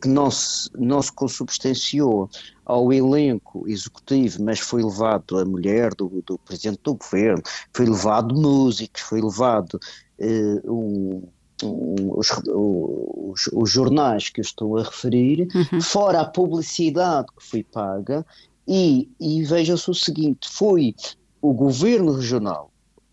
[0.00, 2.30] que não se, não se consubstanciou
[2.64, 8.34] ao elenco executivo, mas foi levado a mulher do, do presidente do governo, foi levado
[8.34, 9.78] músicos, foi levado
[10.18, 11.22] eh, um,
[11.62, 15.80] os, os, os, jornais que eu estou a referir, uhum.
[15.80, 18.26] fora a publicidade que foi paga,
[18.66, 20.94] e, e veja-se o seguinte: foi
[21.40, 22.70] o governo regional,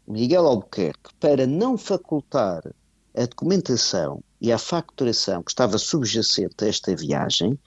[0.08, 2.63] Miguel Albuquerque, para não facultar
[3.16, 7.58] a documentação e a facturação que estava subjacente a esta viagem,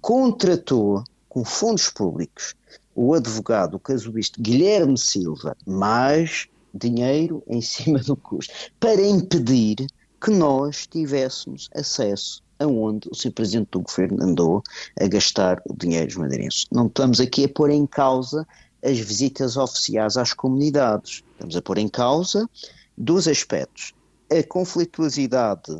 [0.00, 2.54] contratou com fundos públicos
[2.94, 9.86] o advogado, o casuísta Guilherme Silva, mais dinheiro em cima do custo, para impedir
[10.20, 13.32] que nós tivéssemos acesso aonde o Sr.
[13.32, 14.62] Presidente do Governo andou
[15.00, 16.66] a gastar o dinheiro dos madeirenses.
[16.70, 18.46] Não estamos aqui a pôr em causa
[18.82, 21.22] as visitas oficiais às comunidades.
[21.32, 22.48] Estamos a pôr em causa
[22.96, 23.94] dois aspectos.
[24.30, 25.78] A conflituosidade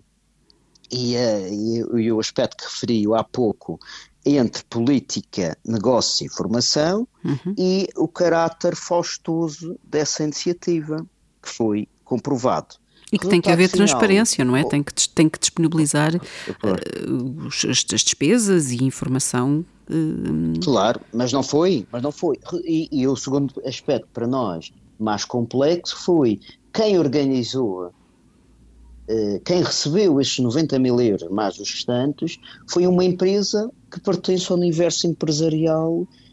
[0.91, 3.79] e, a, e, e o aspecto que referi há pouco
[4.25, 7.55] entre política, negócio e formação uhum.
[7.59, 11.05] e o caráter faustoso dessa iniciativa,
[11.43, 12.77] que foi comprovado.
[13.15, 14.65] E que tem que haver transparência, não é?
[14.65, 19.65] Tem que, tem que disponibilizar uh, as, as, despesas e informação.
[19.89, 22.39] Uh, claro, mas não foi, mas não foi.
[22.65, 26.41] E, e, o segundo aspecto para nós mais complexo foi
[26.73, 33.71] quem organizou, uh, quem recebeu estes 90 mil euros mais os restantes, foi uma empresa
[33.93, 36.24] que pertence ao universo empresarial eh,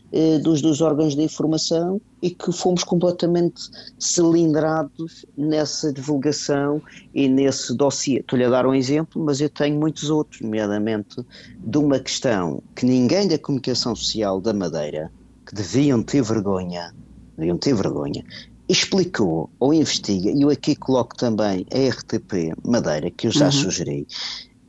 [0.43, 6.82] dos, dos órgãos de informação e que fomos completamente cilindrados nessa divulgação
[7.13, 8.19] e nesse dossiê.
[8.19, 11.26] Estou-lhe a dar um exemplo, mas eu tenho muitos outros, nomeadamente
[11.58, 15.12] de uma questão que ninguém da comunicação social da Madeira,
[15.45, 16.93] que deviam ter vergonha,
[17.38, 18.24] deviam ter vergonha,
[18.67, 23.52] explicou ou investiga, e eu aqui coloco também a RTP Madeira, que eu já uhum.
[23.52, 24.08] sugeri,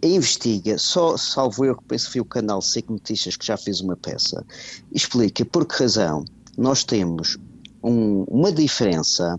[0.08, 3.80] investiga, só salvo eu que penso que foi o canal SEC Notícias que já fez
[3.80, 4.44] uma peça,
[4.92, 6.24] explica por que razão
[6.58, 7.38] nós temos
[7.82, 9.36] um, uma diferença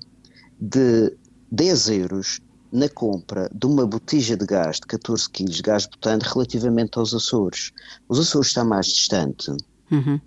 [0.59, 1.13] de
[1.51, 2.39] 10 euros
[2.71, 7.13] na compra de uma botija de gás de 14 kg de gás butano relativamente aos
[7.13, 7.71] Açores.
[8.09, 9.51] Os Açores está mais distante,
[9.91, 10.19] uhum.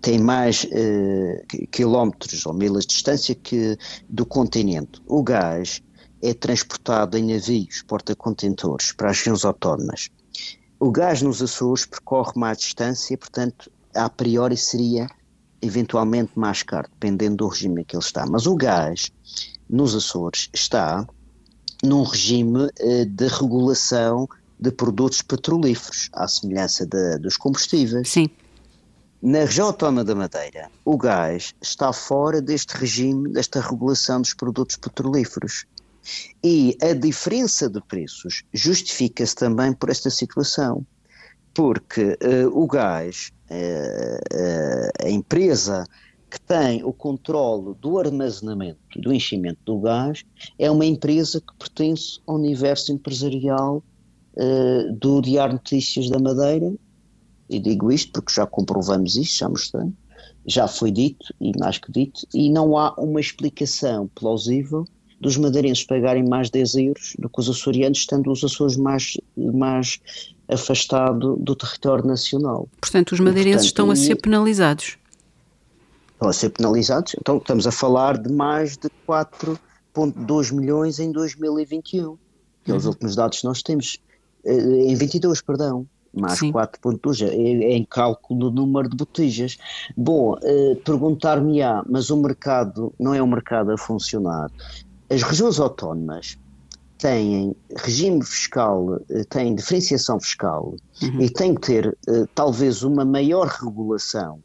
[0.00, 5.00] tem mais uh, quilómetros ou milhas de distância que do continente.
[5.06, 5.80] O gás
[6.22, 10.10] é transportado em navios porta-contentores para as regiões autónomas.
[10.78, 15.06] O gás nos Açores percorre mais distância, portanto, a priori seria
[15.62, 18.24] eventualmente mais caro, dependendo do regime em que ele está.
[18.26, 19.12] Mas o gás
[19.68, 21.06] nos Açores está
[21.82, 24.28] num regime eh, de regulação
[24.58, 28.08] de produtos petrolíferos, à semelhança de, dos combustíveis.
[28.08, 28.28] Sim.
[29.22, 34.76] Na região autónoma da Madeira, o gás está fora deste regime, desta regulação dos produtos
[34.76, 35.66] petrolíferos.
[36.42, 40.84] E a diferença de preços justifica-se também por esta situação,
[41.54, 45.84] porque uh, o gás, uh, uh, a empresa
[46.30, 50.24] que tem o controle do armazenamento, do enchimento do gás,
[50.58, 53.82] é uma empresa que pertence ao universo empresarial
[55.00, 56.72] do Diário Notícias da Madeira,
[57.48, 59.92] e digo isto porque já comprovamos isto, já mostramos,
[60.46, 64.84] já foi dito, e mais que dito, e não há uma explicação plausível
[65.20, 70.00] dos madeirenses pagarem mais 10 euros do que os açorianos, estando os Açores mais, mais
[70.48, 72.66] afastado do território nacional.
[72.80, 74.96] Portanto, os madeirenses e, portanto, estão a ser penalizados.
[76.14, 82.16] Estão a ser penalizados, então estamos a falar de mais de 4,2 milhões em 2021,
[82.64, 82.90] que é os uhum.
[82.90, 83.98] últimos dados que nós temos,
[84.44, 89.56] eh, em 22, perdão, mais 4.2, é, é em cálculo do número de botijas.
[89.96, 94.50] Bom, eh, perguntar-me-á, mas o mercado não é um mercado a funcionar.
[95.10, 96.38] As regiões autónomas
[96.98, 101.20] têm regime fiscal, eh, têm diferenciação fiscal uhum.
[101.20, 104.40] e têm que ter uh, talvez uma maior regulação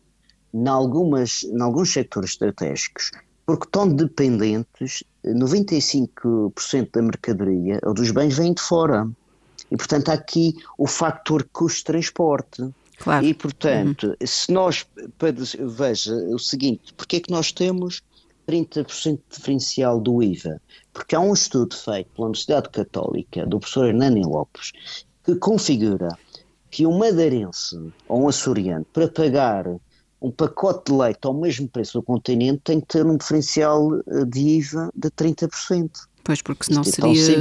[0.53, 3.11] em, algumas, em alguns setores estratégicos,
[3.45, 9.07] porque estão dependentes, 95% da mercadoria ou dos bens vêm de fora.
[9.70, 12.70] E, portanto, há aqui o fator custo de transporte.
[12.99, 13.26] Claro.
[13.26, 14.16] E, portanto, uhum.
[14.28, 14.88] se nós,
[15.78, 18.01] veja o seguinte, porque é que nós temos
[18.48, 20.62] 30% de diferencial do IVA?
[20.93, 24.72] Porque há um estudo feito pela Universidade Católica, do professor Hernani Lopes,
[25.24, 26.10] que configura
[26.70, 27.76] que um madeirense
[28.08, 29.66] ou um açoriano, para pagar
[30.22, 34.26] um pacote de leite ao mesmo preço do continente, tem que ter um diferencial eh,
[34.26, 35.89] de IVA de 30%.
[36.24, 37.39] Pois, porque senão isto é seria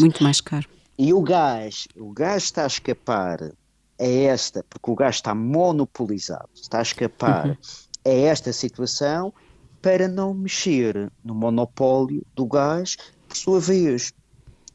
[0.00, 0.68] muito mais caro.
[0.98, 3.52] E o gás, o gás está a escapar
[4.00, 7.56] a esta, porque o gás está monopolizado, está a escapar uhum.
[8.04, 9.32] a esta situação
[9.80, 12.96] para não mexer no monopólio do gás,
[13.28, 14.12] por sua vez,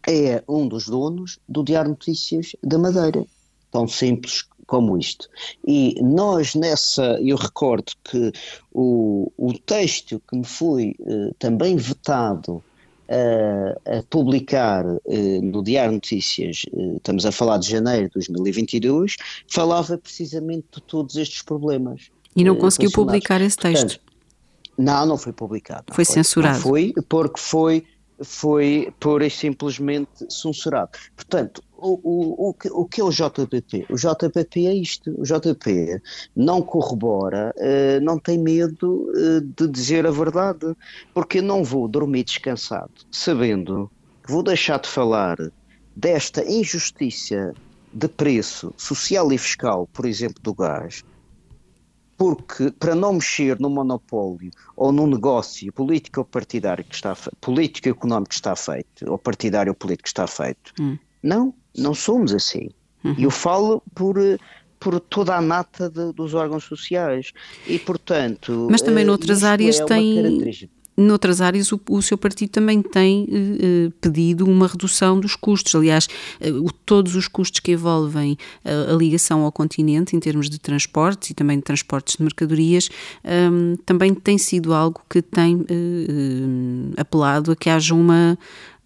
[0.08, 3.26] é um dos donos do Diário Notícias da Madeira.
[3.72, 5.28] Tão simples como isto.
[5.66, 8.32] E nós nessa, eu recordo que
[8.72, 12.64] o, o texto que me foi uh, também vetado
[13.10, 19.18] a, a publicar uh, no Diário Notícias, uh, estamos a falar de janeiro de 2022,
[19.48, 22.10] falava precisamente de todos estes problemas.
[22.36, 24.00] E não uh, conseguiu publicar esse texto?
[24.00, 24.13] Portanto,
[24.78, 25.86] não, não foi publicado.
[25.94, 26.60] Foi, foi censurado.
[26.60, 27.86] foi, porque foi,
[28.22, 30.92] foi pura e simplesmente censurado.
[31.16, 33.86] Portanto, o, o, o, que, o que é o JPP?
[33.90, 35.14] O JPP é isto.
[35.18, 36.02] O JP
[36.36, 40.76] não corrobora, uh, não tem medo uh, de dizer a verdade,
[41.14, 43.92] porque eu não vou dormir descansado, sabendo
[44.24, 45.38] que vou deixar de falar
[45.96, 47.54] desta injustiça
[47.94, 51.04] de preço social e fiscal, por exemplo, do gás,
[52.24, 57.90] porque para não mexer no monopólio ou no negócio político ou partidário que está político
[57.90, 60.98] e económico que está feito, ou partidário ou político que está feito, hum.
[61.22, 62.70] não, não somos assim.
[63.04, 63.16] Uhum.
[63.18, 64.16] E eu falo por,
[64.80, 67.34] por toda a nata de, dos órgãos sociais.
[67.68, 68.70] E, portanto.
[68.72, 70.56] Mas também noutras áreas é tem.
[70.96, 75.74] Noutras áreas, o, o, seu partido também tem eh, pedido uma redução dos custos.
[75.74, 76.08] Aliás,
[76.40, 76.52] eh,
[76.86, 81.58] todos os custos que envolvem a, ligação ao continente, em termos de transportes e também
[81.58, 82.90] de transportes de mercadorias,
[83.24, 88.38] ehm, também tem sido algo que tem eh, apelado a que haja uma,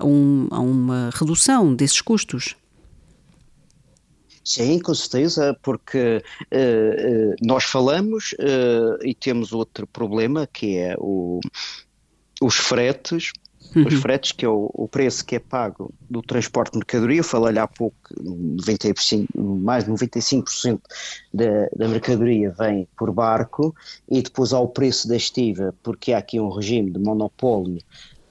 [0.02, 2.56] um, a uma redução desses custos.
[4.48, 10.96] Sim, com certeza, porque uh, uh, nós falamos uh, e temos outro problema que é
[11.00, 11.42] o,
[12.42, 13.32] os fretes,
[13.76, 13.88] uhum.
[13.88, 17.24] os fretes que é o, o, preço que é pago do transporte de mercadoria, eu
[17.24, 20.80] falei há pouco, 95, mais de 95%
[21.34, 23.76] da, da mercadoria vem por barco
[24.10, 27.82] e depois há o preço da estiva, porque há aqui um regime de monopólio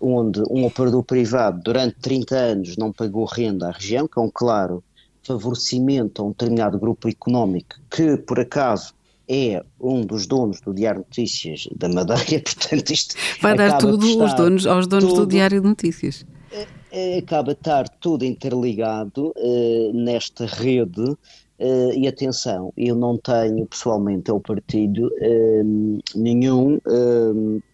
[0.01, 4.31] onde um operador privado durante 30 anos não pagou renda à região, que é um
[4.33, 4.85] claro
[5.23, 8.95] favorecimento a um determinado grupo económico que, por acaso,
[9.29, 14.23] é um dos donos do Diário de Notícias da Madeira, portanto isto vai dar tudo
[14.23, 16.25] aos donos, aos donos tudo, do Diário de Notícias.
[16.53, 23.19] É, é, acaba de estar tudo interligado uh, nesta rede uh, e atenção, eu não
[23.19, 26.79] tenho pessoalmente ao partido uh, nenhum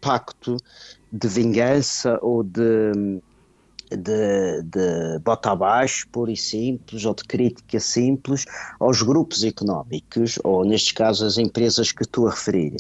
[0.01, 0.57] pacto
[1.13, 3.21] de vingança ou de
[3.97, 8.45] de, de bota abaixo, pura e simples, ou de crítica simples
[8.79, 12.77] aos grupos económicos, ou nestes casos as empresas que estou a referir.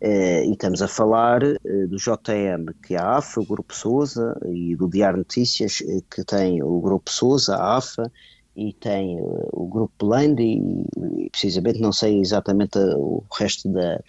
[0.00, 1.56] Eh, e estamos a falar eh,
[1.88, 6.22] do JM, que é a AFA, o Grupo Sousa, e do Diário Notícias, eh, que
[6.24, 8.12] tem o Grupo Sousa, a AFA,
[8.56, 13.68] e tem uh, o grupo Blend e, e, precisamente não sei exatamente a, o resto
[13.68, 14.00] da,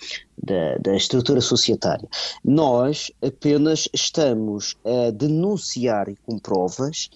[0.43, 2.07] da, da, estrutura societária.
[2.43, 7.09] Nós apenas estamos a denunciar e com provas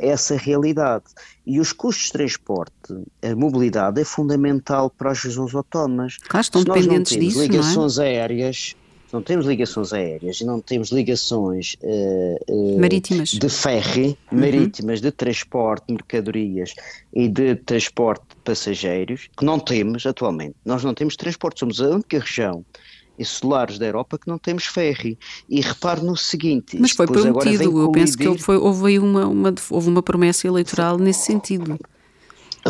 [0.00, 1.04] essa realidade.
[1.46, 2.74] E os custos de transporte,
[3.22, 6.18] a mobilidade é fundamental para as regiões autónomas.
[6.28, 8.08] Claro, estão Se dependentes nós não temos disso, ligações não é?
[8.08, 8.76] aéreas,
[9.12, 13.30] não temos ligações aéreas e não temos ligações uh, uh, Marítimas.
[13.30, 14.40] de ferry, Uhum.
[14.40, 16.74] marítimas, de transporte de mercadorias
[17.14, 20.56] e de transporte de passageiros, que não temos atualmente.
[20.64, 22.64] Nós não temos transporte, somos a única região
[23.18, 25.18] insulares da Europa que não temos ferry.
[25.48, 26.76] E repare no seguinte...
[26.78, 30.98] Mas isto foi prometido, eu penso que houve aí uma, uma, houve uma promessa eleitoral
[30.98, 31.78] nesse sentido.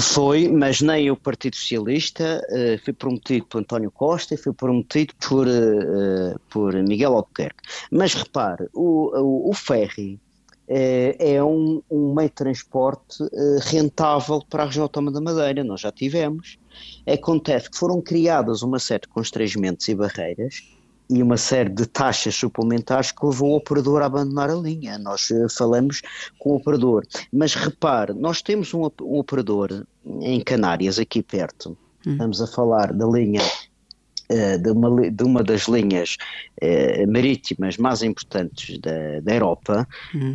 [0.01, 5.15] Foi, mas nem o Partido Socialista, eh, foi prometido por António Costa e foi prometido
[5.27, 7.63] por, eh, por Miguel Albuquerque.
[7.91, 10.21] Mas repare, o, o, o ferry
[10.69, 13.25] eh, é um, um meio de transporte
[13.63, 16.59] rentável para a região autónoma da Madeira, nós já tivemos.
[17.07, 20.76] Acontece que foram criadas uma série de constrangimentos e barreiras
[21.09, 24.99] e uma série de taxas suplementares que levou o operador a abandonar a linha.
[24.99, 26.03] Nós eh, falamos
[26.39, 27.05] com o operador.
[27.33, 29.87] Mas repare, nós temos um, um operador
[30.21, 31.77] em Canárias, aqui perto.
[32.13, 33.43] Estamos a falar da linha.
[34.29, 36.17] eh, De uma, de uma das linhas
[36.61, 39.87] eh, marítimas mais importantes da, da Europa,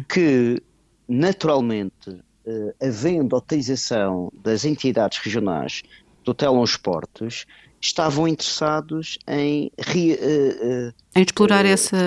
[0.07, 0.61] que
[1.07, 5.84] naturalmente, eh, havendo autorização das entidades regionais
[6.24, 7.45] do Telonsportes,
[7.82, 11.97] estavam interessados em re- eh, eh, Em explorar Eh, essa,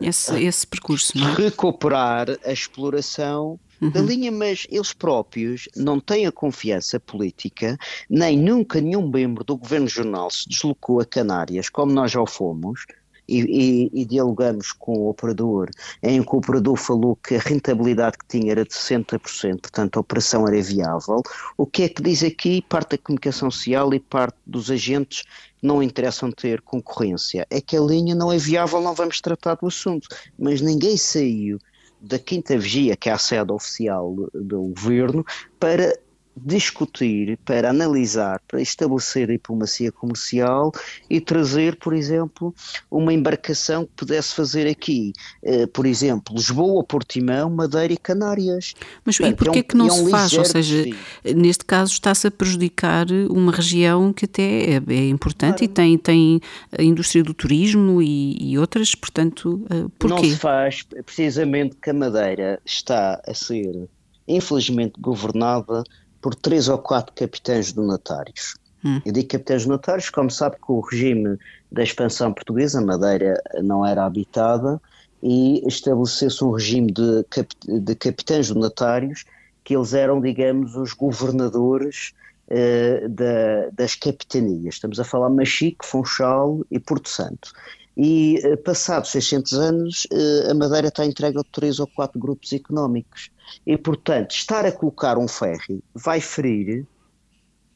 [0.00, 1.34] esse, esse percurso, não é?
[1.34, 7.76] recuperar a exploração da linha, mas eles próprios não têm a confiança política,
[8.08, 12.26] nem nunca nenhum membro do governo jornal se deslocou a Canárias, como nós já o
[12.26, 12.84] fomos,
[13.28, 15.70] e, e- e dialogamos com o operador,
[16.02, 20.00] em que o operador falou que a rentabilidade que tinha era de 60%, portanto a
[20.00, 21.22] operação era viável.
[21.56, 25.24] O que é que diz aqui parte da comunicação social e parte dos agentes
[25.62, 27.46] não interessam ter concorrência?
[27.50, 30.08] É que a linha não é viável, não vamos tratar do assunto.
[30.38, 31.58] Mas ninguém saiu
[32.00, 35.24] da Quinta Vigia, que é a sede oficial do governo,
[35.58, 35.96] para
[36.36, 40.72] discutir, para analisar, para estabelecer a diplomacia comercial
[41.10, 42.54] e trazer, por exemplo,
[42.90, 45.12] uma embarcação que pudesse fazer aqui,
[45.42, 48.74] eh, por exemplo, Lisboa, Portimão, Madeira e Canárias.
[49.04, 50.32] Mas e Portanto, porquê é um- que não é um se faz?
[50.32, 50.96] Ou seja, desvio.
[51.36, 54.42] neste caso está-se a prejudicar uma região que até
[54.76, 56.40] é, é importante e tem, tem
[56.76, 60.30] a indústria do turismo e, e outras, portanto, eh, Não porquê?
[60.30, 63.88] se faz precisamente que a Madeira está a ser,
[64.26, 65.82] infelizmente, governada
[66.22, 68.54] por três ou quatro capitães donatários.
[68.84, 69.02] Hum.
[69.04, 71.36] Eu digo capitães donatários, como sabe que o regime
[71.70, 74.80] da expansão portuguesa, a Madeira não era habitada,
[75.22, 79.24] e estabeleceu-se um regime de, cap, de capitães donatários,
[79.64, 82.12] que eles eram, digamos, os governadores
[82.48, 84.74] eh, da, das capitanias.
[84.74, 87.52] Estamos a falar Machique, Funchal e Porto Santo.
[87.96, 92.52] E eh, passados 600 anos, eh, a Madeira está entregue a três ou quatro grupos
[92.52, 93.30] económicos.
[93.66, 96.86] E, portanto, estar a colocar um ferry vai ferir,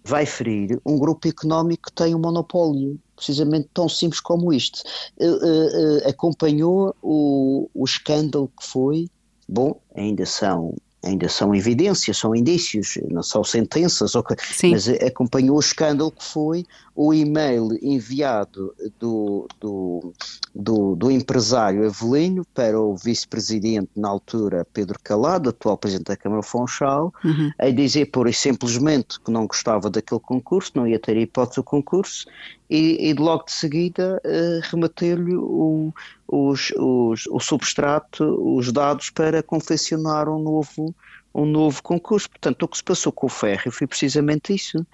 [0.04, 4.82] vai ferir um grupo económico que tem um monopólio, precisamente tão simples como isto.
[5.18, 9.08] Eh, eh, acompanhou o, o escândalo que foi,
[9.48, 10.74] bom, ainda são
[11.06, 14.12] ainda são evidências, são indícios, não são sentenças,
[14.52, 14.70] Sim.
[14.70, 20.12] mas acompanhou o escândalo que foi o e-mail enviado do, do,
[20.54, 26.42] do, do empresário Avelino para o vice-presidente na altura Pedro Calado, atual presidente da Câmara
[26.42, 27.50] Funchal, Uhum.
[27.58, 31.62] a dizer pura e simplesmente que não gostava daquele concurso, não ia ter hipótese o
[31.62, 32.26] concurso,
[32.68, 35.92] e, e logo de seguida eh, remeter-lhe o,
[36.28, 38.24] os, os, o substrato,
[38.56, 40.94] os dados para confeccionar um novo,
[41.34, 42.28] um novo concurso.
[42.28, 44.84] Portanto, o que se passou com o ferro foi precisamente isso.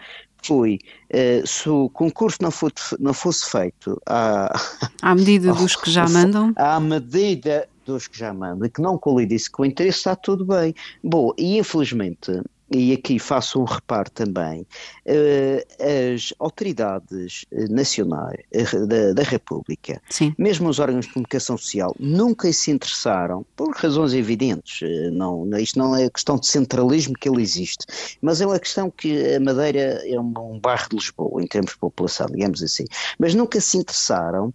[0.45, 4.53] Foi, eh, se o concurso não, for, não fosse feito à,
[5.01, 8.99] À medida dos que já mandam, à medida dos que já mandam e que não
[8.99, 10.75] colidisse com o interesse, está tudo bem.
[11.03, 12.43] Bom, e infelizmente,
[12.75, 14.67] e aqui faço um reparo também,
[15.05, 15.67] eh,
[16.15, 20.35] as autoridades eh, nacionais eh, da, da República, sim.
[20.39, 24.81] mesmo os órgãos de comunicação social, nunca se interessaram, por razões evidentes,
[25.13, 27.85] não, isto não é questão de centralismo que ele existe,
[28.21, 31.79] mas é uma questão que a Madeira é um, bairro de Lisboa, em termos de
[31.79, 32.85] população, digamos assim,
[33.19, 34.53] mas nunca se interessaram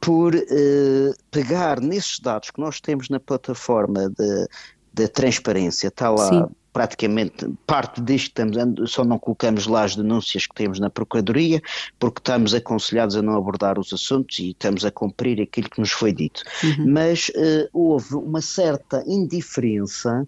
[0.00, 0.32] por
[1.30, 4.12] pegar nesses dados que nós temos na plataforma
[4.92, 6.46] de transparência, está lá Sim.
[6.74, 11.62] Praticamente parte disto, estamos, só não colocamos lá as denúncias que temos na Procuradoria,
[12.00, 15.92] porque estamos aconselhados a não abordar os assuntos e estamos a cumprir aquilo que nos
[15.92, 16.42] foi dito.
[16.84, 20.26] Mas eh, houve uma certa indiferença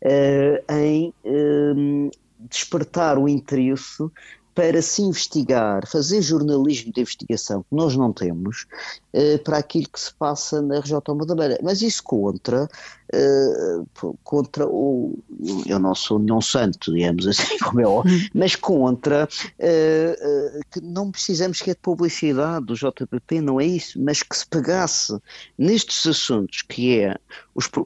[0.00, 2.10] eh, em eh,
[2.48, 4.08] despertar o interesse
[4.58, 8.66] para se investigar, fazer jornalismo de investigação que nós não temos
[9.07, 9.07] uh,
[9.44, 11.58] para aquilo que se passa na região autónoma da Beira.
[11.62, 12.68] Mas isso contra,
[13.14, 15.18] uh, contra o.
[15.66, 18.28] Eu não sou nenhum santo, digamos assim, como é óbvio, hum.
[18.34, 24.00] mas contra uh, que não precisamos que é de publicidade do JPP, não é isso,
[24.00, 25.18] mas que se pegasse
[25.56, 27.16] nestes assuntos que é
[27.54, 27.80] os, que,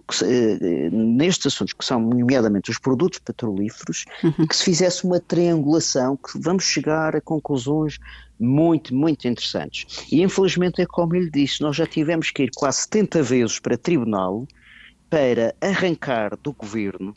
[0.90, 4.46] nestes assuntos que são nomeadamente os produtos petrolíferos, uhum.
[4.46, 7.98] que se fizesse uma triangulação, que vamos chegar a conclusões
[8.38, 10.06] muito, muito interessantes.
[10.10, 13.76] E infelizmente é como ele disse, nós já tivemos que ir quase 70 vezes para
[13.76, 14.46] tribunal
[15.08, 17.14] para arrancar do governo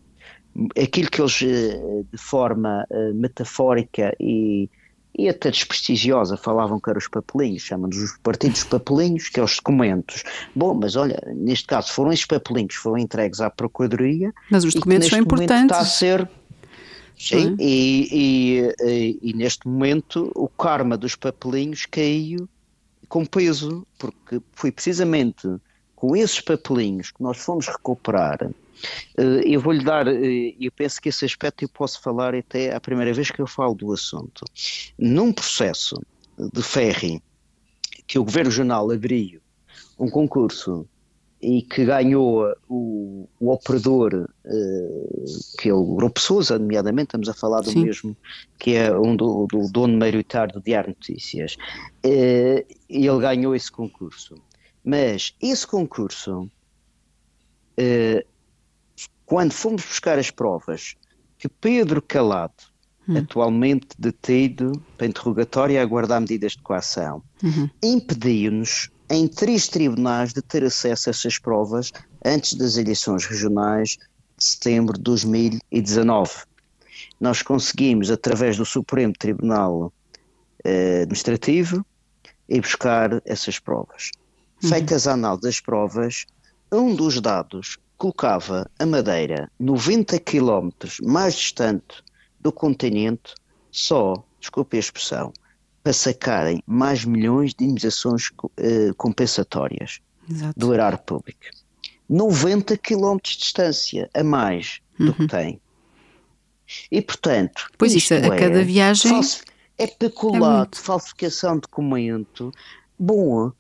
[0.82, 4.70] aquilo que eles, eh, de forma eh, metafórica e,
[5.18, 9.57] e até desprestigiosa, falavam que eram os papelinhos, chamam-nos os partidos papelinhos, que é os
[9.57, 10.24] documentos.
[10.55, 14.34] Bom, mas olha, neste caso foram esses papelinhos, foram entregues à Procuradoria.
[14.49, 15.63] Mas os documentos são importantes.
[15.63, 16.30] Está a ser
[17.18, 22.47] Sim, e, e, e, neste momento o karma dos papelinhos caiu
[23.07, 25.47] com peso, porque foi precisamente
[25.95, 28.51] com esses papelinhos que nós fomos recuperar.
[29.18, 32.80] Eh, eu vou-lhe dar, eh, eu penso que esse aspecto eu posso falar até a
[32.80, 34.43] primeira vez que eu falo do assunto.
[34.97, 36.01] Num processo
[36.38, 37.22] de ferry
[38.05, 39.41] que o Governo Regional abriu
[39.97, 40.88] um concurso
[41.45, 45.25] e que ganhou o, o operador, uh,
[45.59, 47.85] que é o Grupo Sousa, nomeadamente, estamos a falar do Sim.
[47.85, 48.17] mesmo,
[48.57, 51.55] que é um do, do dono maioritário do Diário Notícias,
[52.03, 54.35] uh, ele ganhou esse concurso.
[54.83, 56.49] Mas esse concurso,
[57.79, 58.25] uh,
[59.23, 60.95] quando fomos buscar as provas,
[61.37, 62.63] que Pedro Calado,
[63.07, 63.17] hum.
[63.17, 67.69] atualmente detido para interrogatório e a aguardar medidas de coação, uhum.
[67.83, 71.91] impediu-nos em três tribunais de ter acesso a essas provas
[72.24, 73.97] antes das eleições regionais
[74.38, 76.32] de setembro de 2019.
[77.20, 79.93] Nós conseguimos, através do Supremo Tribunal
[80.64, 81.86] eh, Administrativo,
[82.49, 84.12] ir buscar essas provas.
[84.62, 84.70] Uhum.
[84.70, 86.26] Feitas a análise das provas,
[86.72, 92.03] um dos dados colocava a Madeira 90 quilómetros mais distante
[92.39, 93.34] do continente,
[93.72, 95.32] só, desculpe a expressão,
[95.86, 100.59] para sacarem mais milhões de indenizações uh, compensatórias Exato.
[100.59, 101.41] do erário público.
[102.09, 105.13] 90 quilómetros de distância a mais do uhum.
[105.13, 105.61] que tem.
[106.89, 109.21] E, portanto, pois isso, a é, cada viagem
[109.77, 112.51] é peculado, é falsificação de documento.
[112.97, 113.51] Bom,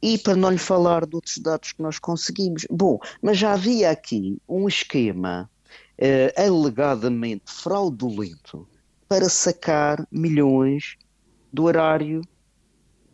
[0.00, 2.66] e para não lhe falar de outros dados que nós conseguimos.
[2.70, 5.50] Bom, mas já havia aqui um esquema
[5.98, 8.66] eh, alegadamente fraudulento
[9.06, 10.96] para sacar milhões
[11.54, 12.20] do horário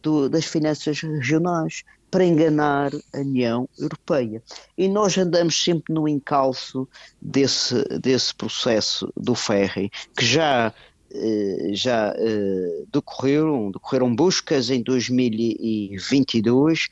[0.03, 4.43] do, das finanças regionais para enganar a União Europeia.
[4.77, 6.89] E nós andamos sempre no encalço
[7.21, 10.75] desse, desse processo do ferry, que já
[11.13, 16.89] eh, já eh, decorreram, decorreram buscas em 2022,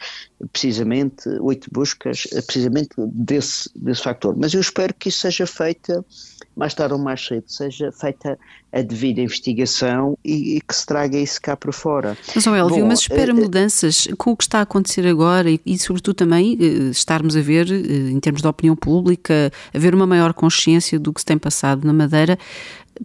[0.53, 4.37] precisamente, oito buscas, eh, precisamente desse, desse factor.
[4.37, 6.05] Mas eu espero que isso seja feita
[6.59, 8.37] mais tarde ou mais cedo, seja feita
[8.73, 12.19] a devida investigação e, e que se traga isso cá para fora.
[12.35, 15.49] Mas, oh Elvio, Bom, mas espera uh, mudanças com o que está a acontecer agora
[15.49, 19.95] e, e sobretudo também uh, estarmos a ver, uh, em termos de opinião pública, haver
[19.95, 22.37] uma maior consciência do que se tem passado na Madeira.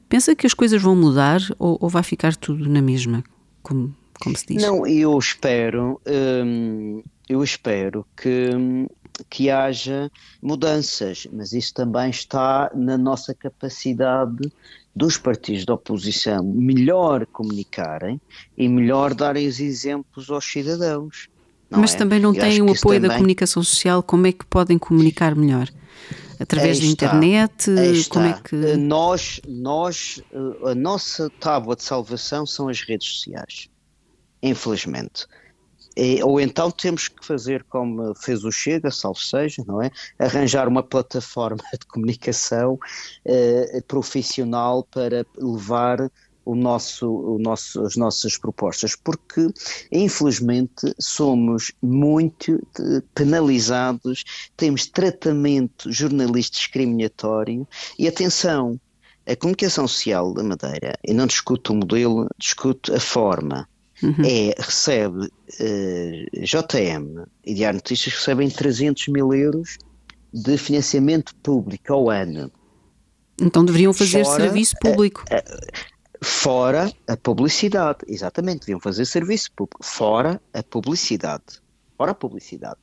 [0.10, 3.24] Pensa que as coisas vão mudar ou, ou vai ficar tudo na mesma,
[3.62, 4.64] como, como se diz?
[4.64, 8.88] Não, eu espero, hum, eu espero que hum,
[9.30, 10.12] que haja
[10.42, 14.52] mudanças, mas isso também está na nossa capacidade
[14.96, 18.20] dos partidos da oposição melhor comunicarem
[18.58, 21.30] e melhor darem os exemplos aos cidadãos.
[21.70, 21.98] Mas é?
[21.98, 23.02] também não têm o apoio também...
[23.02, 25.68] da comunicação social, como é que podem comunicar melhor?
[26.40, 27.66] Através da internet?
[28.10, 28.56] Como é que...
[28.78, 30.22] Nós, nós,
[30.66, 33.70] a nossa tábua de salvação são as redes sociais,
[34.42, 35.26] infelizmente.
[35.96, 39.92] E, ou então temos que fazer como fez o Chega, salvo seja, não é?
[40.18, 42.80] Arranjar uma plataforma de comunicação
[43.26, 46.10] eh, profissional para levar
[46.46, 49.48] o nosso, o nosso, as nossas propostas, porque
[49.92, 54.24] infelizmente somos muito eh, penalizados,
[54.58, 57.68] temos tratamento jornalista discriminatório
[57.98, 58.80] e atenção,
[59.26, 63.68] a comunicação social da Madeira, e não discuto o modelo, discuto a forma
[64.04, 64.26] uhum.
[64.26, 69.78] é, recebe JM e Diário Notícias recebem 300 mil euros
[70.34, 72.52] de financiamento público ao ano.
[73.40, 75.24] Então deveriam fazer fora serviço público.
[75.30, 79.84] A, a, fora a publicidade, exatamente, deviam fazer serviço público.
[79.84, 81.62] Fora a publicidade.
[81.98, 82.80] Fora a publicidade.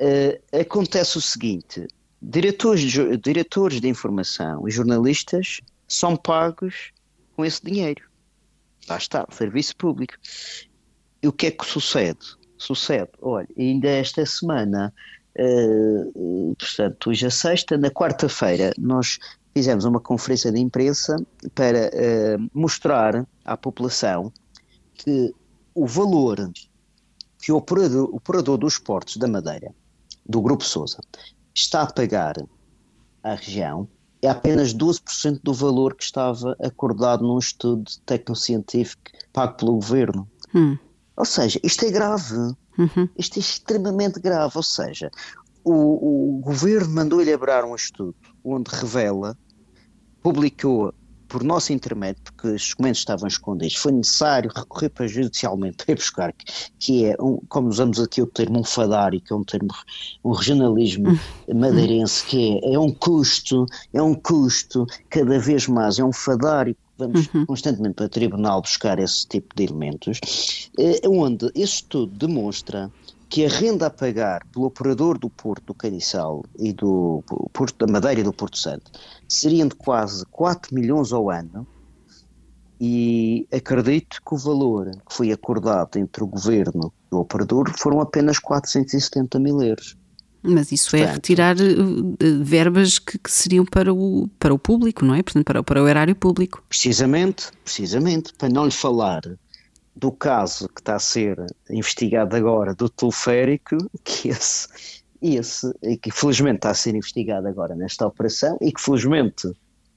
[0.00, 1.86] Uh, acontece o seguinte:
[2.22, 6.92] diretores de, diretores de informação e jornalistas são pagos
[7.34, 8.02] com esse dinheiro.
[8.88, 10.14] Lá está, serviço público.
[11.22, 12.18] E o que é que sucede?
[12.56, 14.92] Sucede, olha, ainda esta semana,
[15.38, 19.18] uh, portanto, hoje a sexta, na quarta-feira, nós
[19.54, 21.16] fizemos uma conferência de imprensa
[21.54, 24.32] para uh, mostrar à população
[24.94, 25.32] que
[25.74, 26.50] o valor
[27.40, 29.72] que o operador, operador dos portos da Madeira,
[30.26, 30.98] do Grupo Sousa,
[31.54, 32.34] está a pagar
[33.22, 33.88] à região
[34.20, 39.02] é apenas 12% do valor que estava acordado num estudo tecnocientífico
[39.32, 40.28] pago pelo governo.
[40.52, 40.76] Hum.
[41.18, 42.36] Ou seja, isto é grave.
[42.78, 43.08] Uhum.
[43.18, 44.52] Isto é extremamente grave.
[44.54, 45.10] Ou seja,
[45.64, 48.14] o, o governo mandou elaborar um estudo
[48.44, 49.36] onde revela,
[50.22, 50.94] publicou
[51.26, 56.34] por nosso intermédio, porque os documentos estavam escondidos, foi necessário recorrer para judicialmente para buscar,
[56.78, 59.68] que é, um, como usamos aqui o termo um fadário, que é um termo,
[60.24, 61.54] um regionalismo hum.
[61.54, 66.74] madeirense, que é, é um custo, é um custo cada vez mais, é um fadário
[66.98, 67.46] vamos uhum.
[67.46, 70.20] constantemente para o tribunal buscar esse tipo de elementos,
[70.78, 72.90] eh, onde esse estudo demonstra
[73.28, 77.22] que a renda a pagar pelo operador do Porto do Caniçal e do
[77.52, 78.90] Porto da Madeira e do Porto Santo
[79.28, 81.66] seriam de quase 4 milhões ao ano
[82.80, 88.00] e acredito que o valor que foi acordado entre o governo e o operador foram
[88.00, 89.96] apenas 470 mil euros.
[90.42, 94.58] Mas isso é Portanto, é retirar uh, verbas que, que, seriam para o, para o
[94.58, 95.22] público, não é?
[95.22, 96.62] Portanto, para, para o erário público.
[96.68, 99.22] Precisamente, precisamente, para não lhe falar
[99.96, 101.36] do caso que está a ser
[101.68, 104.68] investigado agora do teleférico, que esse,
[105.20, 109.52] esse que felizmente está a ser investigado agora nesta operação e que felizmente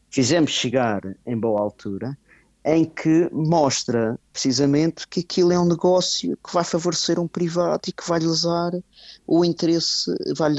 [0.09, 2.17] fizemos chegar em boa altura,
[2.63, 7.91] em que mostra precisamente que aquilo é um negócio que vai favorecer um privado e
[7.91, 8.71] que vai lesar
[9.25, 10.53] o interesse, vai,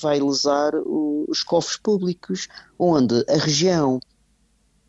[0.00, 4.00] vai lesar os cofres públicos, onde a região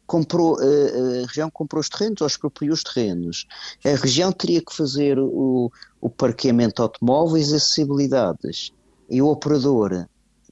[0.08, 3.46] comprou, a região comprou os terrenos ou expropriou os terrenos.
[3.86, 5.72] A região teria que fazer o,
[6.02, 8.74] o parqueamento de automóveis e acessibilidades.
[9.08, 10.08] E o operador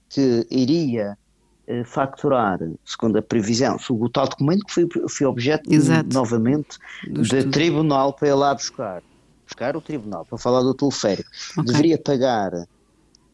[0.10, 1.27] que iria eh,
[1.86, 6.14] facturar, segundo a previsão, o tal documento que foi, foi objeto Exato.
[6.14, 9.04] novamente do de tribunal para ir lá buscar.
[9.46, 11.30] Buscar o tribunal, para falar do teleférico.
[11.52, 11.64] Okay.
[11.66, 12.68] Deveria pagar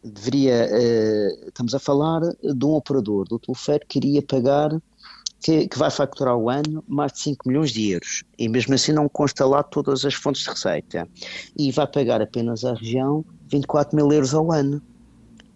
[0.03, 4.69] deveria, uh, estamos a falar de um operador do teleférico que iria pagar
[5.41, 8.91] que, que, vai facturar o ano mais de 5 milhões de euros e mesmo assim
[8.91, 11.07] não consta lá todas as fontes de receita
[11.57, 14.81] e vai pagar apenas à região 24 mil euros ao ano,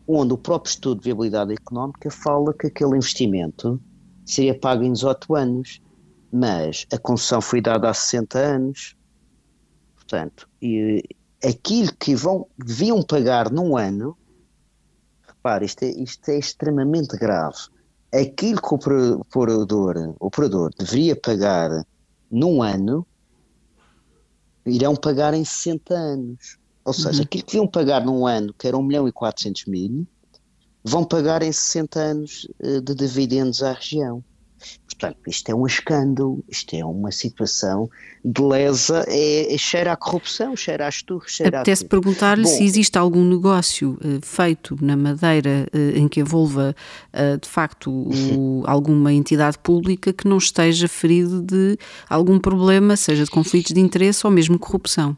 [0.07, 3.81] onde o próprio estudo de viabilidade económica fala que aquele investimento
[4.25, 5.81] seria pago em 18 anos,
[6.31, 8.95] mas a concessão foi dada há 60 anos,
[9.95, 11.03] portanto, e
[11.43, 14.17] aquilo que vão, deviam pagar num ano,
[15.27, 17.57] repare, isto é, isto é extremamente grave
[18.13, 21.85] aquilo que o operador, o operador deveria pagar
[22.31, 23.05] num ano,
[24.65, 26.57] irão pagar em 60 anos.
[26.87, 27.23] Ou seja, uhum.
[27.23, 30.07] aquilo que deviam pagar num ano, que era 1 milhão e 400 mil,
[30.81, 34.23] vão pagar em 60 anos eh, de dividendos à região.
[34.85, 37.89] Portanto, isto é um escândalo, isto é uma situação
[38.23, 41.89] de lesa, é, é cheira à corrupção, cheira a esturro, cheira Apetece a...
[41.89, 46.73] perguntar-lhe se existe algum negócio uh, feito na Madeira uh, em que envolva,
[47.39, 51.77] de facto, o, alguma entidade pública que não esteja ferido de
[52.09, 55.17] algum problema, seja de conflitos de interesse ou mesmo corrupção.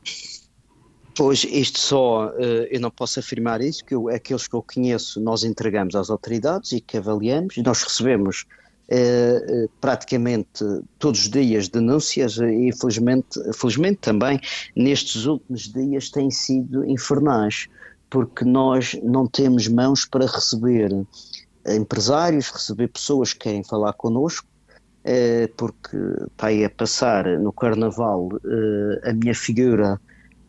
[1.20, 2.30] Pois, isto só,
[2.72, 6.72] eu não posso afirmar isso, que eu, aqueles que eu conheço nós entregamos às autoridades
[6.72, 8.46] e que avaliamos, e nós recebemos
[8.88, 10.64] eh, eh, praticamente
[10.98, 14.40] todos os dias denúncias e felizmente, felizmente também
[14.74, 17.68] nestes últimos dias têm sido infernais,
[18.10, 20.90] porque nós não temos mãos para receber
[21.68, 24.48] empresários, receber pessoas que querem falar connosco,
[25.04, 25.98] eh, porque
[26.32, 28.30] está aí a passar no Carnaval
[29.04, 30.00] a minha figura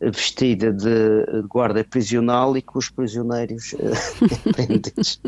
[0.09, 3.75] vestida de guarda prisional e com os prisioneiros
[4.53, 5.19] prendidos.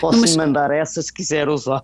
[0.00, 0.36] Posso mas...
[0.36, 1.82] mandar essa se quiser usar.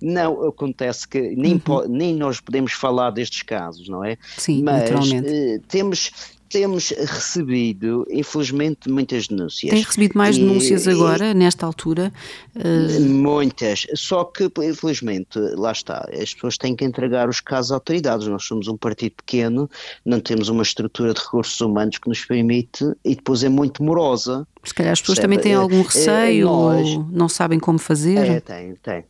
[0.00, 1.88] Não, acontece que nem, uhum.
[1.88, 4.16] nem nós podemos falar destes casos, não é?
[4.36, 5.28] Sim, mas, naturalmente.
[5.28, 6.12] Uh, temos,
[6.48, 9.70] temos recebido, infelizmente, muitas denúncias.
[9.70, 12.12] Tem recebido mais denúncias e, agora, e, nesta altura?
[12.54, 13.00] Uh...
[13.00, 18.26] Muitas, só que, infelizmente, lá está, as pessoas têm que entregar os casos às autoridades.
[18.28, 19.68] Nós somos um partido pequeno,
[20.04, 24.46] não temos uma estrutura de recursos humanos que nos permite, e depois é muito morosa.
[24.64, 28.18] Se calhar as pessoas também têm algum receio, nós, não sabem como fazer.
[28.18, 29.04] É, tem, tem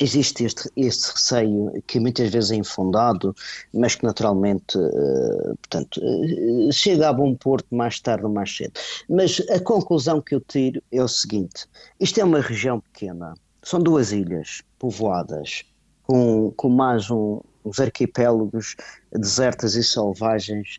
[0.00, 3.34] existe este, este receio que muitas vezes é infundado,
[3.72, 8.72] mas que naturalmente, uh, portanto, uh, chega a bom porto mais tarde ou mais cedo.
[9.08, 11.66] Mas a conclusão que eu tiro é o seguinte:
[12.00, 15.64] isto é uma região pequena, são duas ilhas povoadas,
[16.02, 18.76] com, com mais um, os arquipélagos
[19.12, 20.78] desertas e selvagens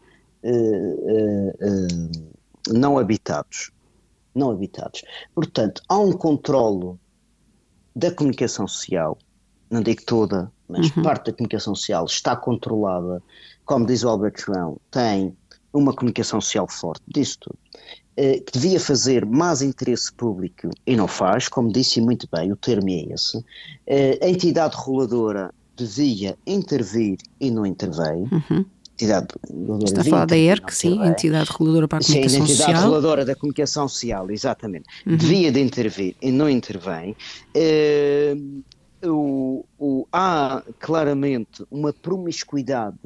[2.71, 3.71] não habitados.
[4.33, 5.01] Não habitados.
[5.33, 6.99] Portanto, há um controlo
[7.95, 9.17] da comunicação social,
[9.69, 11.03] não digo toda, mas uhum.
[11.03, 13.21] parte da comunicação social está controlada,
[13.63, 15.35] como diz o Albert João, tem
[15.73, 17.59] uma comunicação social forte, disso tudo,
[18.17, 22.55] eh, que devia fazer mais interesse público e não faz, como disse muito bem, o
[22.55, 23.43] termo é esse.
[23.85, 28.29] Eh, a entidade reguladora devia intervir e não interveio.
[28.31, 28.65] Uhum
[28.95, 29.85] entidade reguladora.
[29.85, 32.47] Está a falar da ERC, sim, a entidade reguladora para a comunicação social.
[32.47, 32.83] Sim, entidade social.
[32.83, 34.85] reguladora da comunicação social, exatamente.
[35.05, 35.17] Uhum.
[35.17, 37.15] Devia de intervir e não intervém.
[37.55, 38.63] Uh,
[39.07, 42.97] o, o, há claramente uma promiscuidade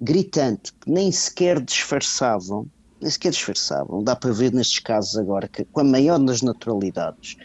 [0.00, 2.66] gritante que nem sequer disfarçavam,
[3.00, 7.36] nem sequer disfarçavam, dá para ver nestes casos agora que com a maior das naturalidades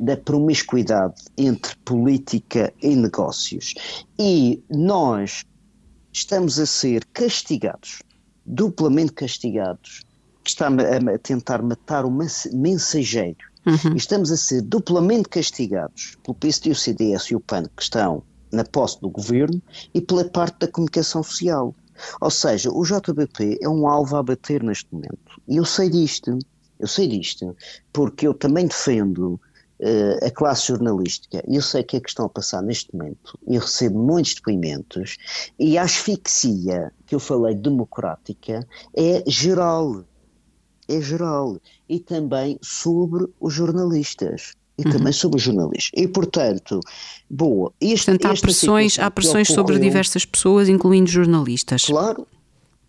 [0.00, 3.74] da promiscuidade entre política e negócios
[4.18, 5.44] e nós
[6.12, 8.02] estamos a ser castigados,
[8.44, 10.02] duplamente castigados,
[10.44, 13.50] que está a, tentar matar o mensageiro.
[13.64, 13.96] Uhum.
[13.96, 18.64] Estamos a ser duplamente castigados pelo PSD, o CDS e o PAN que estão na
[18.64, 19.62] posse do governo
[19.94, 21.74] e pela parte da comunicação social.
[22.20, 25.40] Ou seja, o JBP é um alvo a bater neste momento.
[25.46, 26.36] E eu sei disto,
[26.78, 27.56] eu sei disto,
[27.92, 29.40] porque eu também defendo
[30.22, 33.98] a classe jornalística, eu sei que é que estão a passar neste momento, eu recebo
[33.98, 35.16] muitos depoimentos,
[35.58, 38.66] e a asfixia que eu falei democrática
[38.96, 40.04] é geral,
[40.88, 41.58] é geral,
[41.88, 44.92] e também sobre os jornalistas e uhum.
[44.92, 45.90] também sobre os jornalistas.
[45.94, 46.80] E, portanto,
[47.28, 47.72] boa.
[47.80, 51.84] Este, portanto, há pressões, há pressões sobre diversas pessoas, incluindo jornalistas.
[51.84, 52.26] Claro,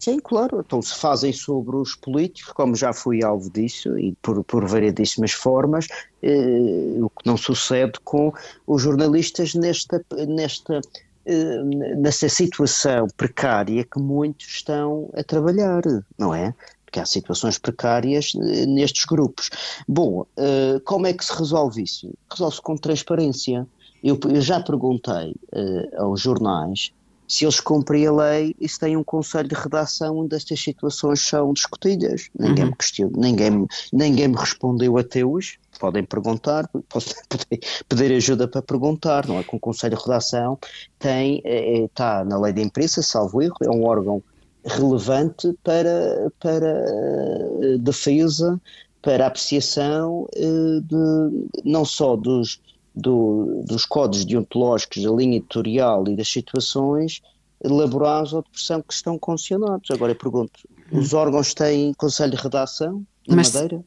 [0.03, 0.59] Sim, claro.
[0.59, 5.31] Então se fazem sobre os políticos, como já fui alvo disso, e por, por variedíssimas
[5.31, 5.87] formas,
[6.21, 8.33] eh, o que não sucede com
[8.67, 10.81] os jornalistas nesta, nesta,
[11.25, 15.81] eh, situação precária que muitos estão a trabalhar,
[16.17, 16.53] não é?
[16.83, 19.49] Porque há situações precárias eh, nestes grupos.
[19.87, 22.11] Bom, eh, como é que se resolve isso?
[22.29, 23.65] Resolve-se com transparência.
[24.03, 26.91] Eu, eu já perguntei eh, aos jornais
[27.27, 31.21] se eles cumprem a lei e se têm um conselho de redação onde estas situações
[31.21, 32.29] são discutidas.
[32.37, 32.71] Ninguém uhum.
[32.71, 35.59] me questionou, ninguém, ninguém me respondeu até hoje.
[35.79, 39.43] Podem perguntar, podem pedir ajuda para perguntar, não é?
[39.43, 40.57] Com o conselho de redação
[40.99, 44.21] tem, é, é, está na lei da imprensa, salvo erro, é um órgão
[44.65, 48.61] relevante para, para eh, defesa,
[49.01, 52.61] para apreciação eh, de, não só dos
[52.95, 57.21] do, dos códigos deontológicos, da linha editorial e das situações
[57.63, 59.89] laborais ou de pressão que estão condicionados.
[59.89, 60.59] Agora eu pergunto,
[60.91, 63.83] os órgãos têm conselho de redação na Madeira?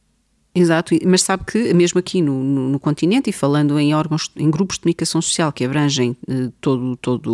[0.59, 4.51] Exato, mas sabe que mesmo aqui no, no, no, continente e falando em órgãos, em
[4.51, 7.31] grupos de comunicação social que abrangem eh, todo, todo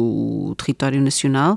[0.51, 1.57] o território nacional,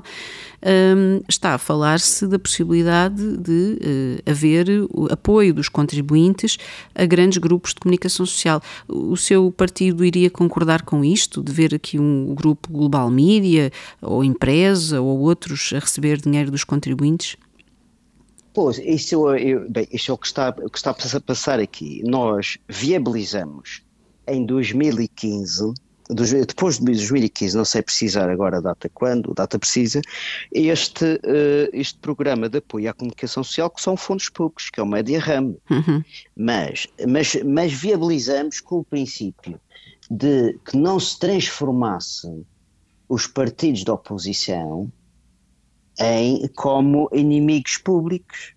[0.64, 6.56] um, está a falar-se da possibilidade de uh, haver o apoio dos contribuintes
[6.94, 8.62] a grandes grupos de comunicação social.
[8.86, 14.22] O seu partido iria concordar com isto, de ver aqui um grupo Global Mídia, ou
[14.22, 17.36] empresa, ou outros a receber dinheiro dos contribuintes?
[18.56, 22.02] Pois, isso, eu, bem, isso é o que está, o que está a passar aqui.
[22.06, 23.82] Nós viabilizamos
[24.26, 25.74] em 2015,
[26.08, 30.00] depois de 2015, não sei precisar agora a data quando, a data precisa,
[30.50, 34.82] este, uh, este programa de apoio à comunicação social, que são fundos públicos, que é
[34.82, 35.54] o Media RAM.
[35.70, 36.02] Uhum.
[36.34, 39.60] Mas, mas, mas viabilizamos com o princípio
[40.10, 42.46] de que não se transformassem
[43.06, 44.90] os partidos de oposição
[45.98, 48.54] em, como inimigos públicos.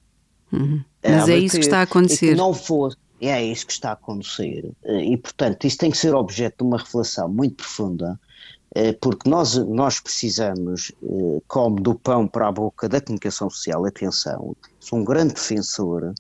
[0.51, 0.83] Uhum.
[1.03, 2.35] Mas é isso que está a acontecer.
[2.35, 4.71] não for, é isso que está a acontecer.
[4.83, 8.19] E, portanto, isso tem que ser objeto de uma reflexão muito profunda,
[9.01, 14.55] porque nós, nós precisamos, eh, como do pão para a boca da comunicação social, atenção,
[14.80, 16.13] sou um grande defensor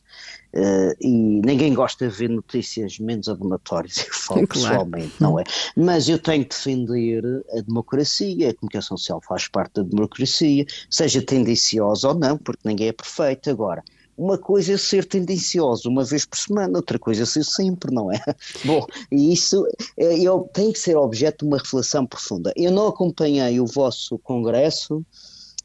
[0.51, 4.47] Uh, e ninguém gosta de ver notícias menos abonatórias, eu falo claro.
[4.47, 5.43] pessoalmente, não é?
[5.75, 7.23] Mas eu tenho que defender
[7.55, 12.87] a democracia, a comunicação social faz parte da democracia, seja tendenciosa ou não, porque ninguém
[12.87, 13.51] é perfeito.
[13.51, 13.83] Agora,
[14.19, 18.11] uma coisa é ser tendencioso uma vez por semana, outra coisa é ser sempre, não
[18.11, 18.19] é?
[18.65, 19.65] Bom, e isso
[19.95, 22.51] é, eu, tem que ser objeto de uma reflexão profunda.
[22.55, 24.97] Eu não acompanhei o vosso congresso.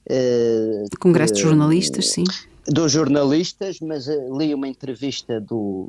[0.08, 2.24] Uh, congresso de jornalistas, sim
[2.66, 5.86] dos jornalistas, mas eh, li uma entrevista do,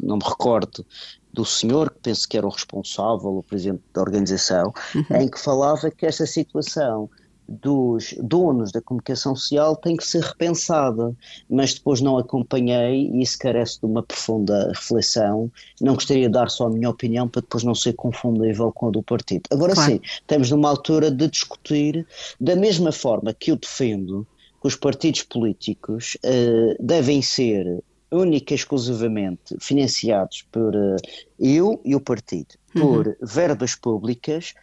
[0.00, 0.86] não me recordo,
[1.32, 5.16] do senhor, que penso que era o responsável, o presidente da organização, uhum.
[5.16, 7.10] em que falava que essa situação
[7.48, 11.16] dos donos da comunicação social tem que ser repensada,
[11.48, 15.50] mas depois não acompanhei e isso carece de uma profunda reflexão.
[15.80, 18.90] Não gostaria de dar só a minha opinião para depois não ser confundível com a
[18.90, 19.42] do partido.
[19.50, 19.92] Agora claro.
[19.92, 22.06] sim, estamos numa altura de discutir
[22.38, 24.26] da mesma forma que eu defendo
[24.60, 30.96] que os partidos políticos uh, devem ser única e exclusivamente financiados por uh,
[31.38, 33.14] eu e o partido, por uhum.
[33.22, 34.54] verbas públicas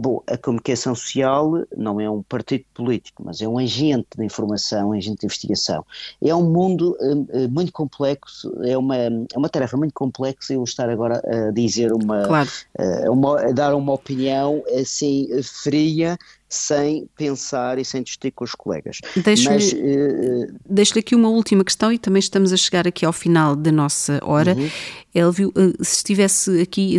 [0.00, 4.88] Bom, a comunicação social não é um partido político, mas é um agente de informação,
[4.88, 5.84] um agente de investigação.
[6.22, 10.88] É um mundo uh, muito complexo, é uma, é uma tarefa muito complexa eu estar
[10.88, 12.48] agora a dizer uma, claro.
[12.78, 16.16] uh, uma a dar uma opinião assim fria
[16.50, 18.98] sem pensar e sem discutir com os colegas.
[19.16, 23.54] Deixo-lhe uh, deixo aqui uma última questão e também estamos a chegar aqui ao final
[23.54, 24.56] da nossa hora.
[24.56, 24.68] Uhum.
[25.14, 26.98] Elvio, se estivesse aqui,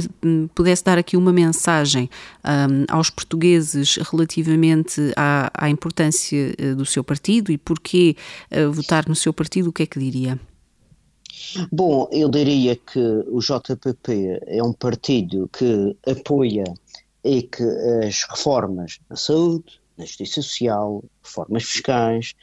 [0.55, 2.09] pudesse dar aqui uma mensagem
[2.45, 8.15] um, aos portugueses relativamente à, à importância do seu partido e porquê
[8.51, 10.39] uh, votar no seu partido, o que é que diria?
[11.71, 16.63] Bom, eu diria que o JPP é um partido que apoia
[17.23, 17.63] é que
[18.07, 22.33] as reformas na saúde, na justiça social, reformas fiscais,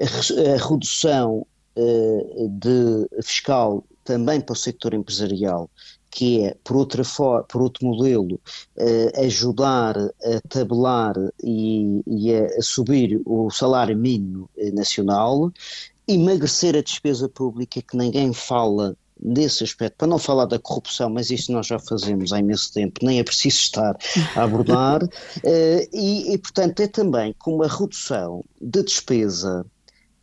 [0.00, 5.70] a, redução uh, de fiscal também para o setor empresarial,
[6.10, 7.02] que é, por, outra
[7.48, 8.40] por outro modelo,
[8.76, 15.52] uh, ajudar a tabelar e, e a, a, subir o salário mínimo nacional,
[16.06, 21.30] emagrecer a despesa pública, que ninguém fala desse aspecto, para não falar da corrupção, mas
[21.30, 23.96] isso nós já fazemos há imenso tempo, nem é preciso estar
[24.34, 25.08] a abordar, uh,
[25.92, 29.64] e, e, portanto é também com uma redução de despesa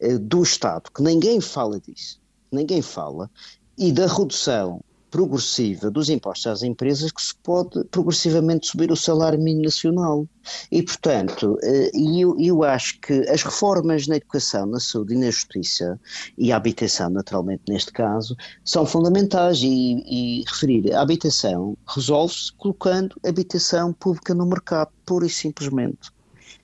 [0.01, 2.19] uh, do Estado, que ninguém fala disso,
[2.51, 3.29] ninguém fala,
[3.77, 9.37] e da redução progressiva dos impostos às empresas que se pode progressivamente subir o salário
[9.37, 10.25] mínimo nacional.
[10.71, 15.29] E, portanto, eh, eu, eu acho que as reformas na educação, na saúde e na
[15.29, 15.99] justiça,
[16.37, 19.61] e a habitação, naturalmente, neste caso, são fundamentais.
[19.61, 26.09] E, e referir a habitação resolve-se colocando habitação pública no mercado, pura e simplesmente.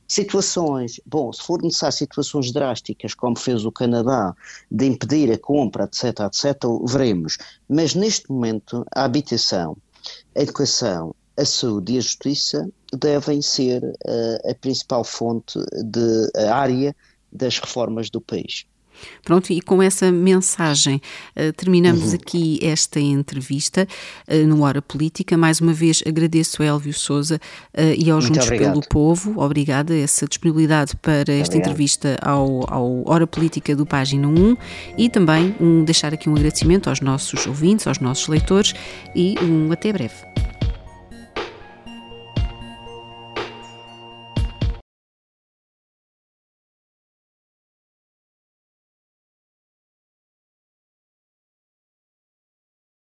[0.08, 4.34] Situações, bom, se for necessário situações drásticas, como fez o Canadá,
[4.72, 7.38] de impedir a compra, etc., etc., veremos.
[7.68, 9.76] Mas neste momento, a habitação,
[10.34, 16.56] a educação, a saúde e a justiça devem ser uh, a principal fonte de a
[16.56, 16.96] área
[17.32, 18.66] das reformas do país.
[19.24, 21.02] Pronto, e com essa mensagem
[21.36, 22.16] uh, terminamos uhum.
[22.16, 23.88] aqui esta entrevista
[24.28, 25.38] uh, no Hora Política.
[25.38, 27.40] Mais uma vez agradeço a Elvio Souza
[27.74, 29.42] uh, e aos Juntos pelo Povo.
[29.42, 31.56] Obrigada essa disponibilidade para esta obrigado.
[31.56, 34.58] entrevista ao, ao Hora Política do Página 1
[34.98, 38.74] e também um, deixar aqui um agradecimento aos nossos ouvintes, aos nossos leitores
[39.16, 40.16] e um até breve.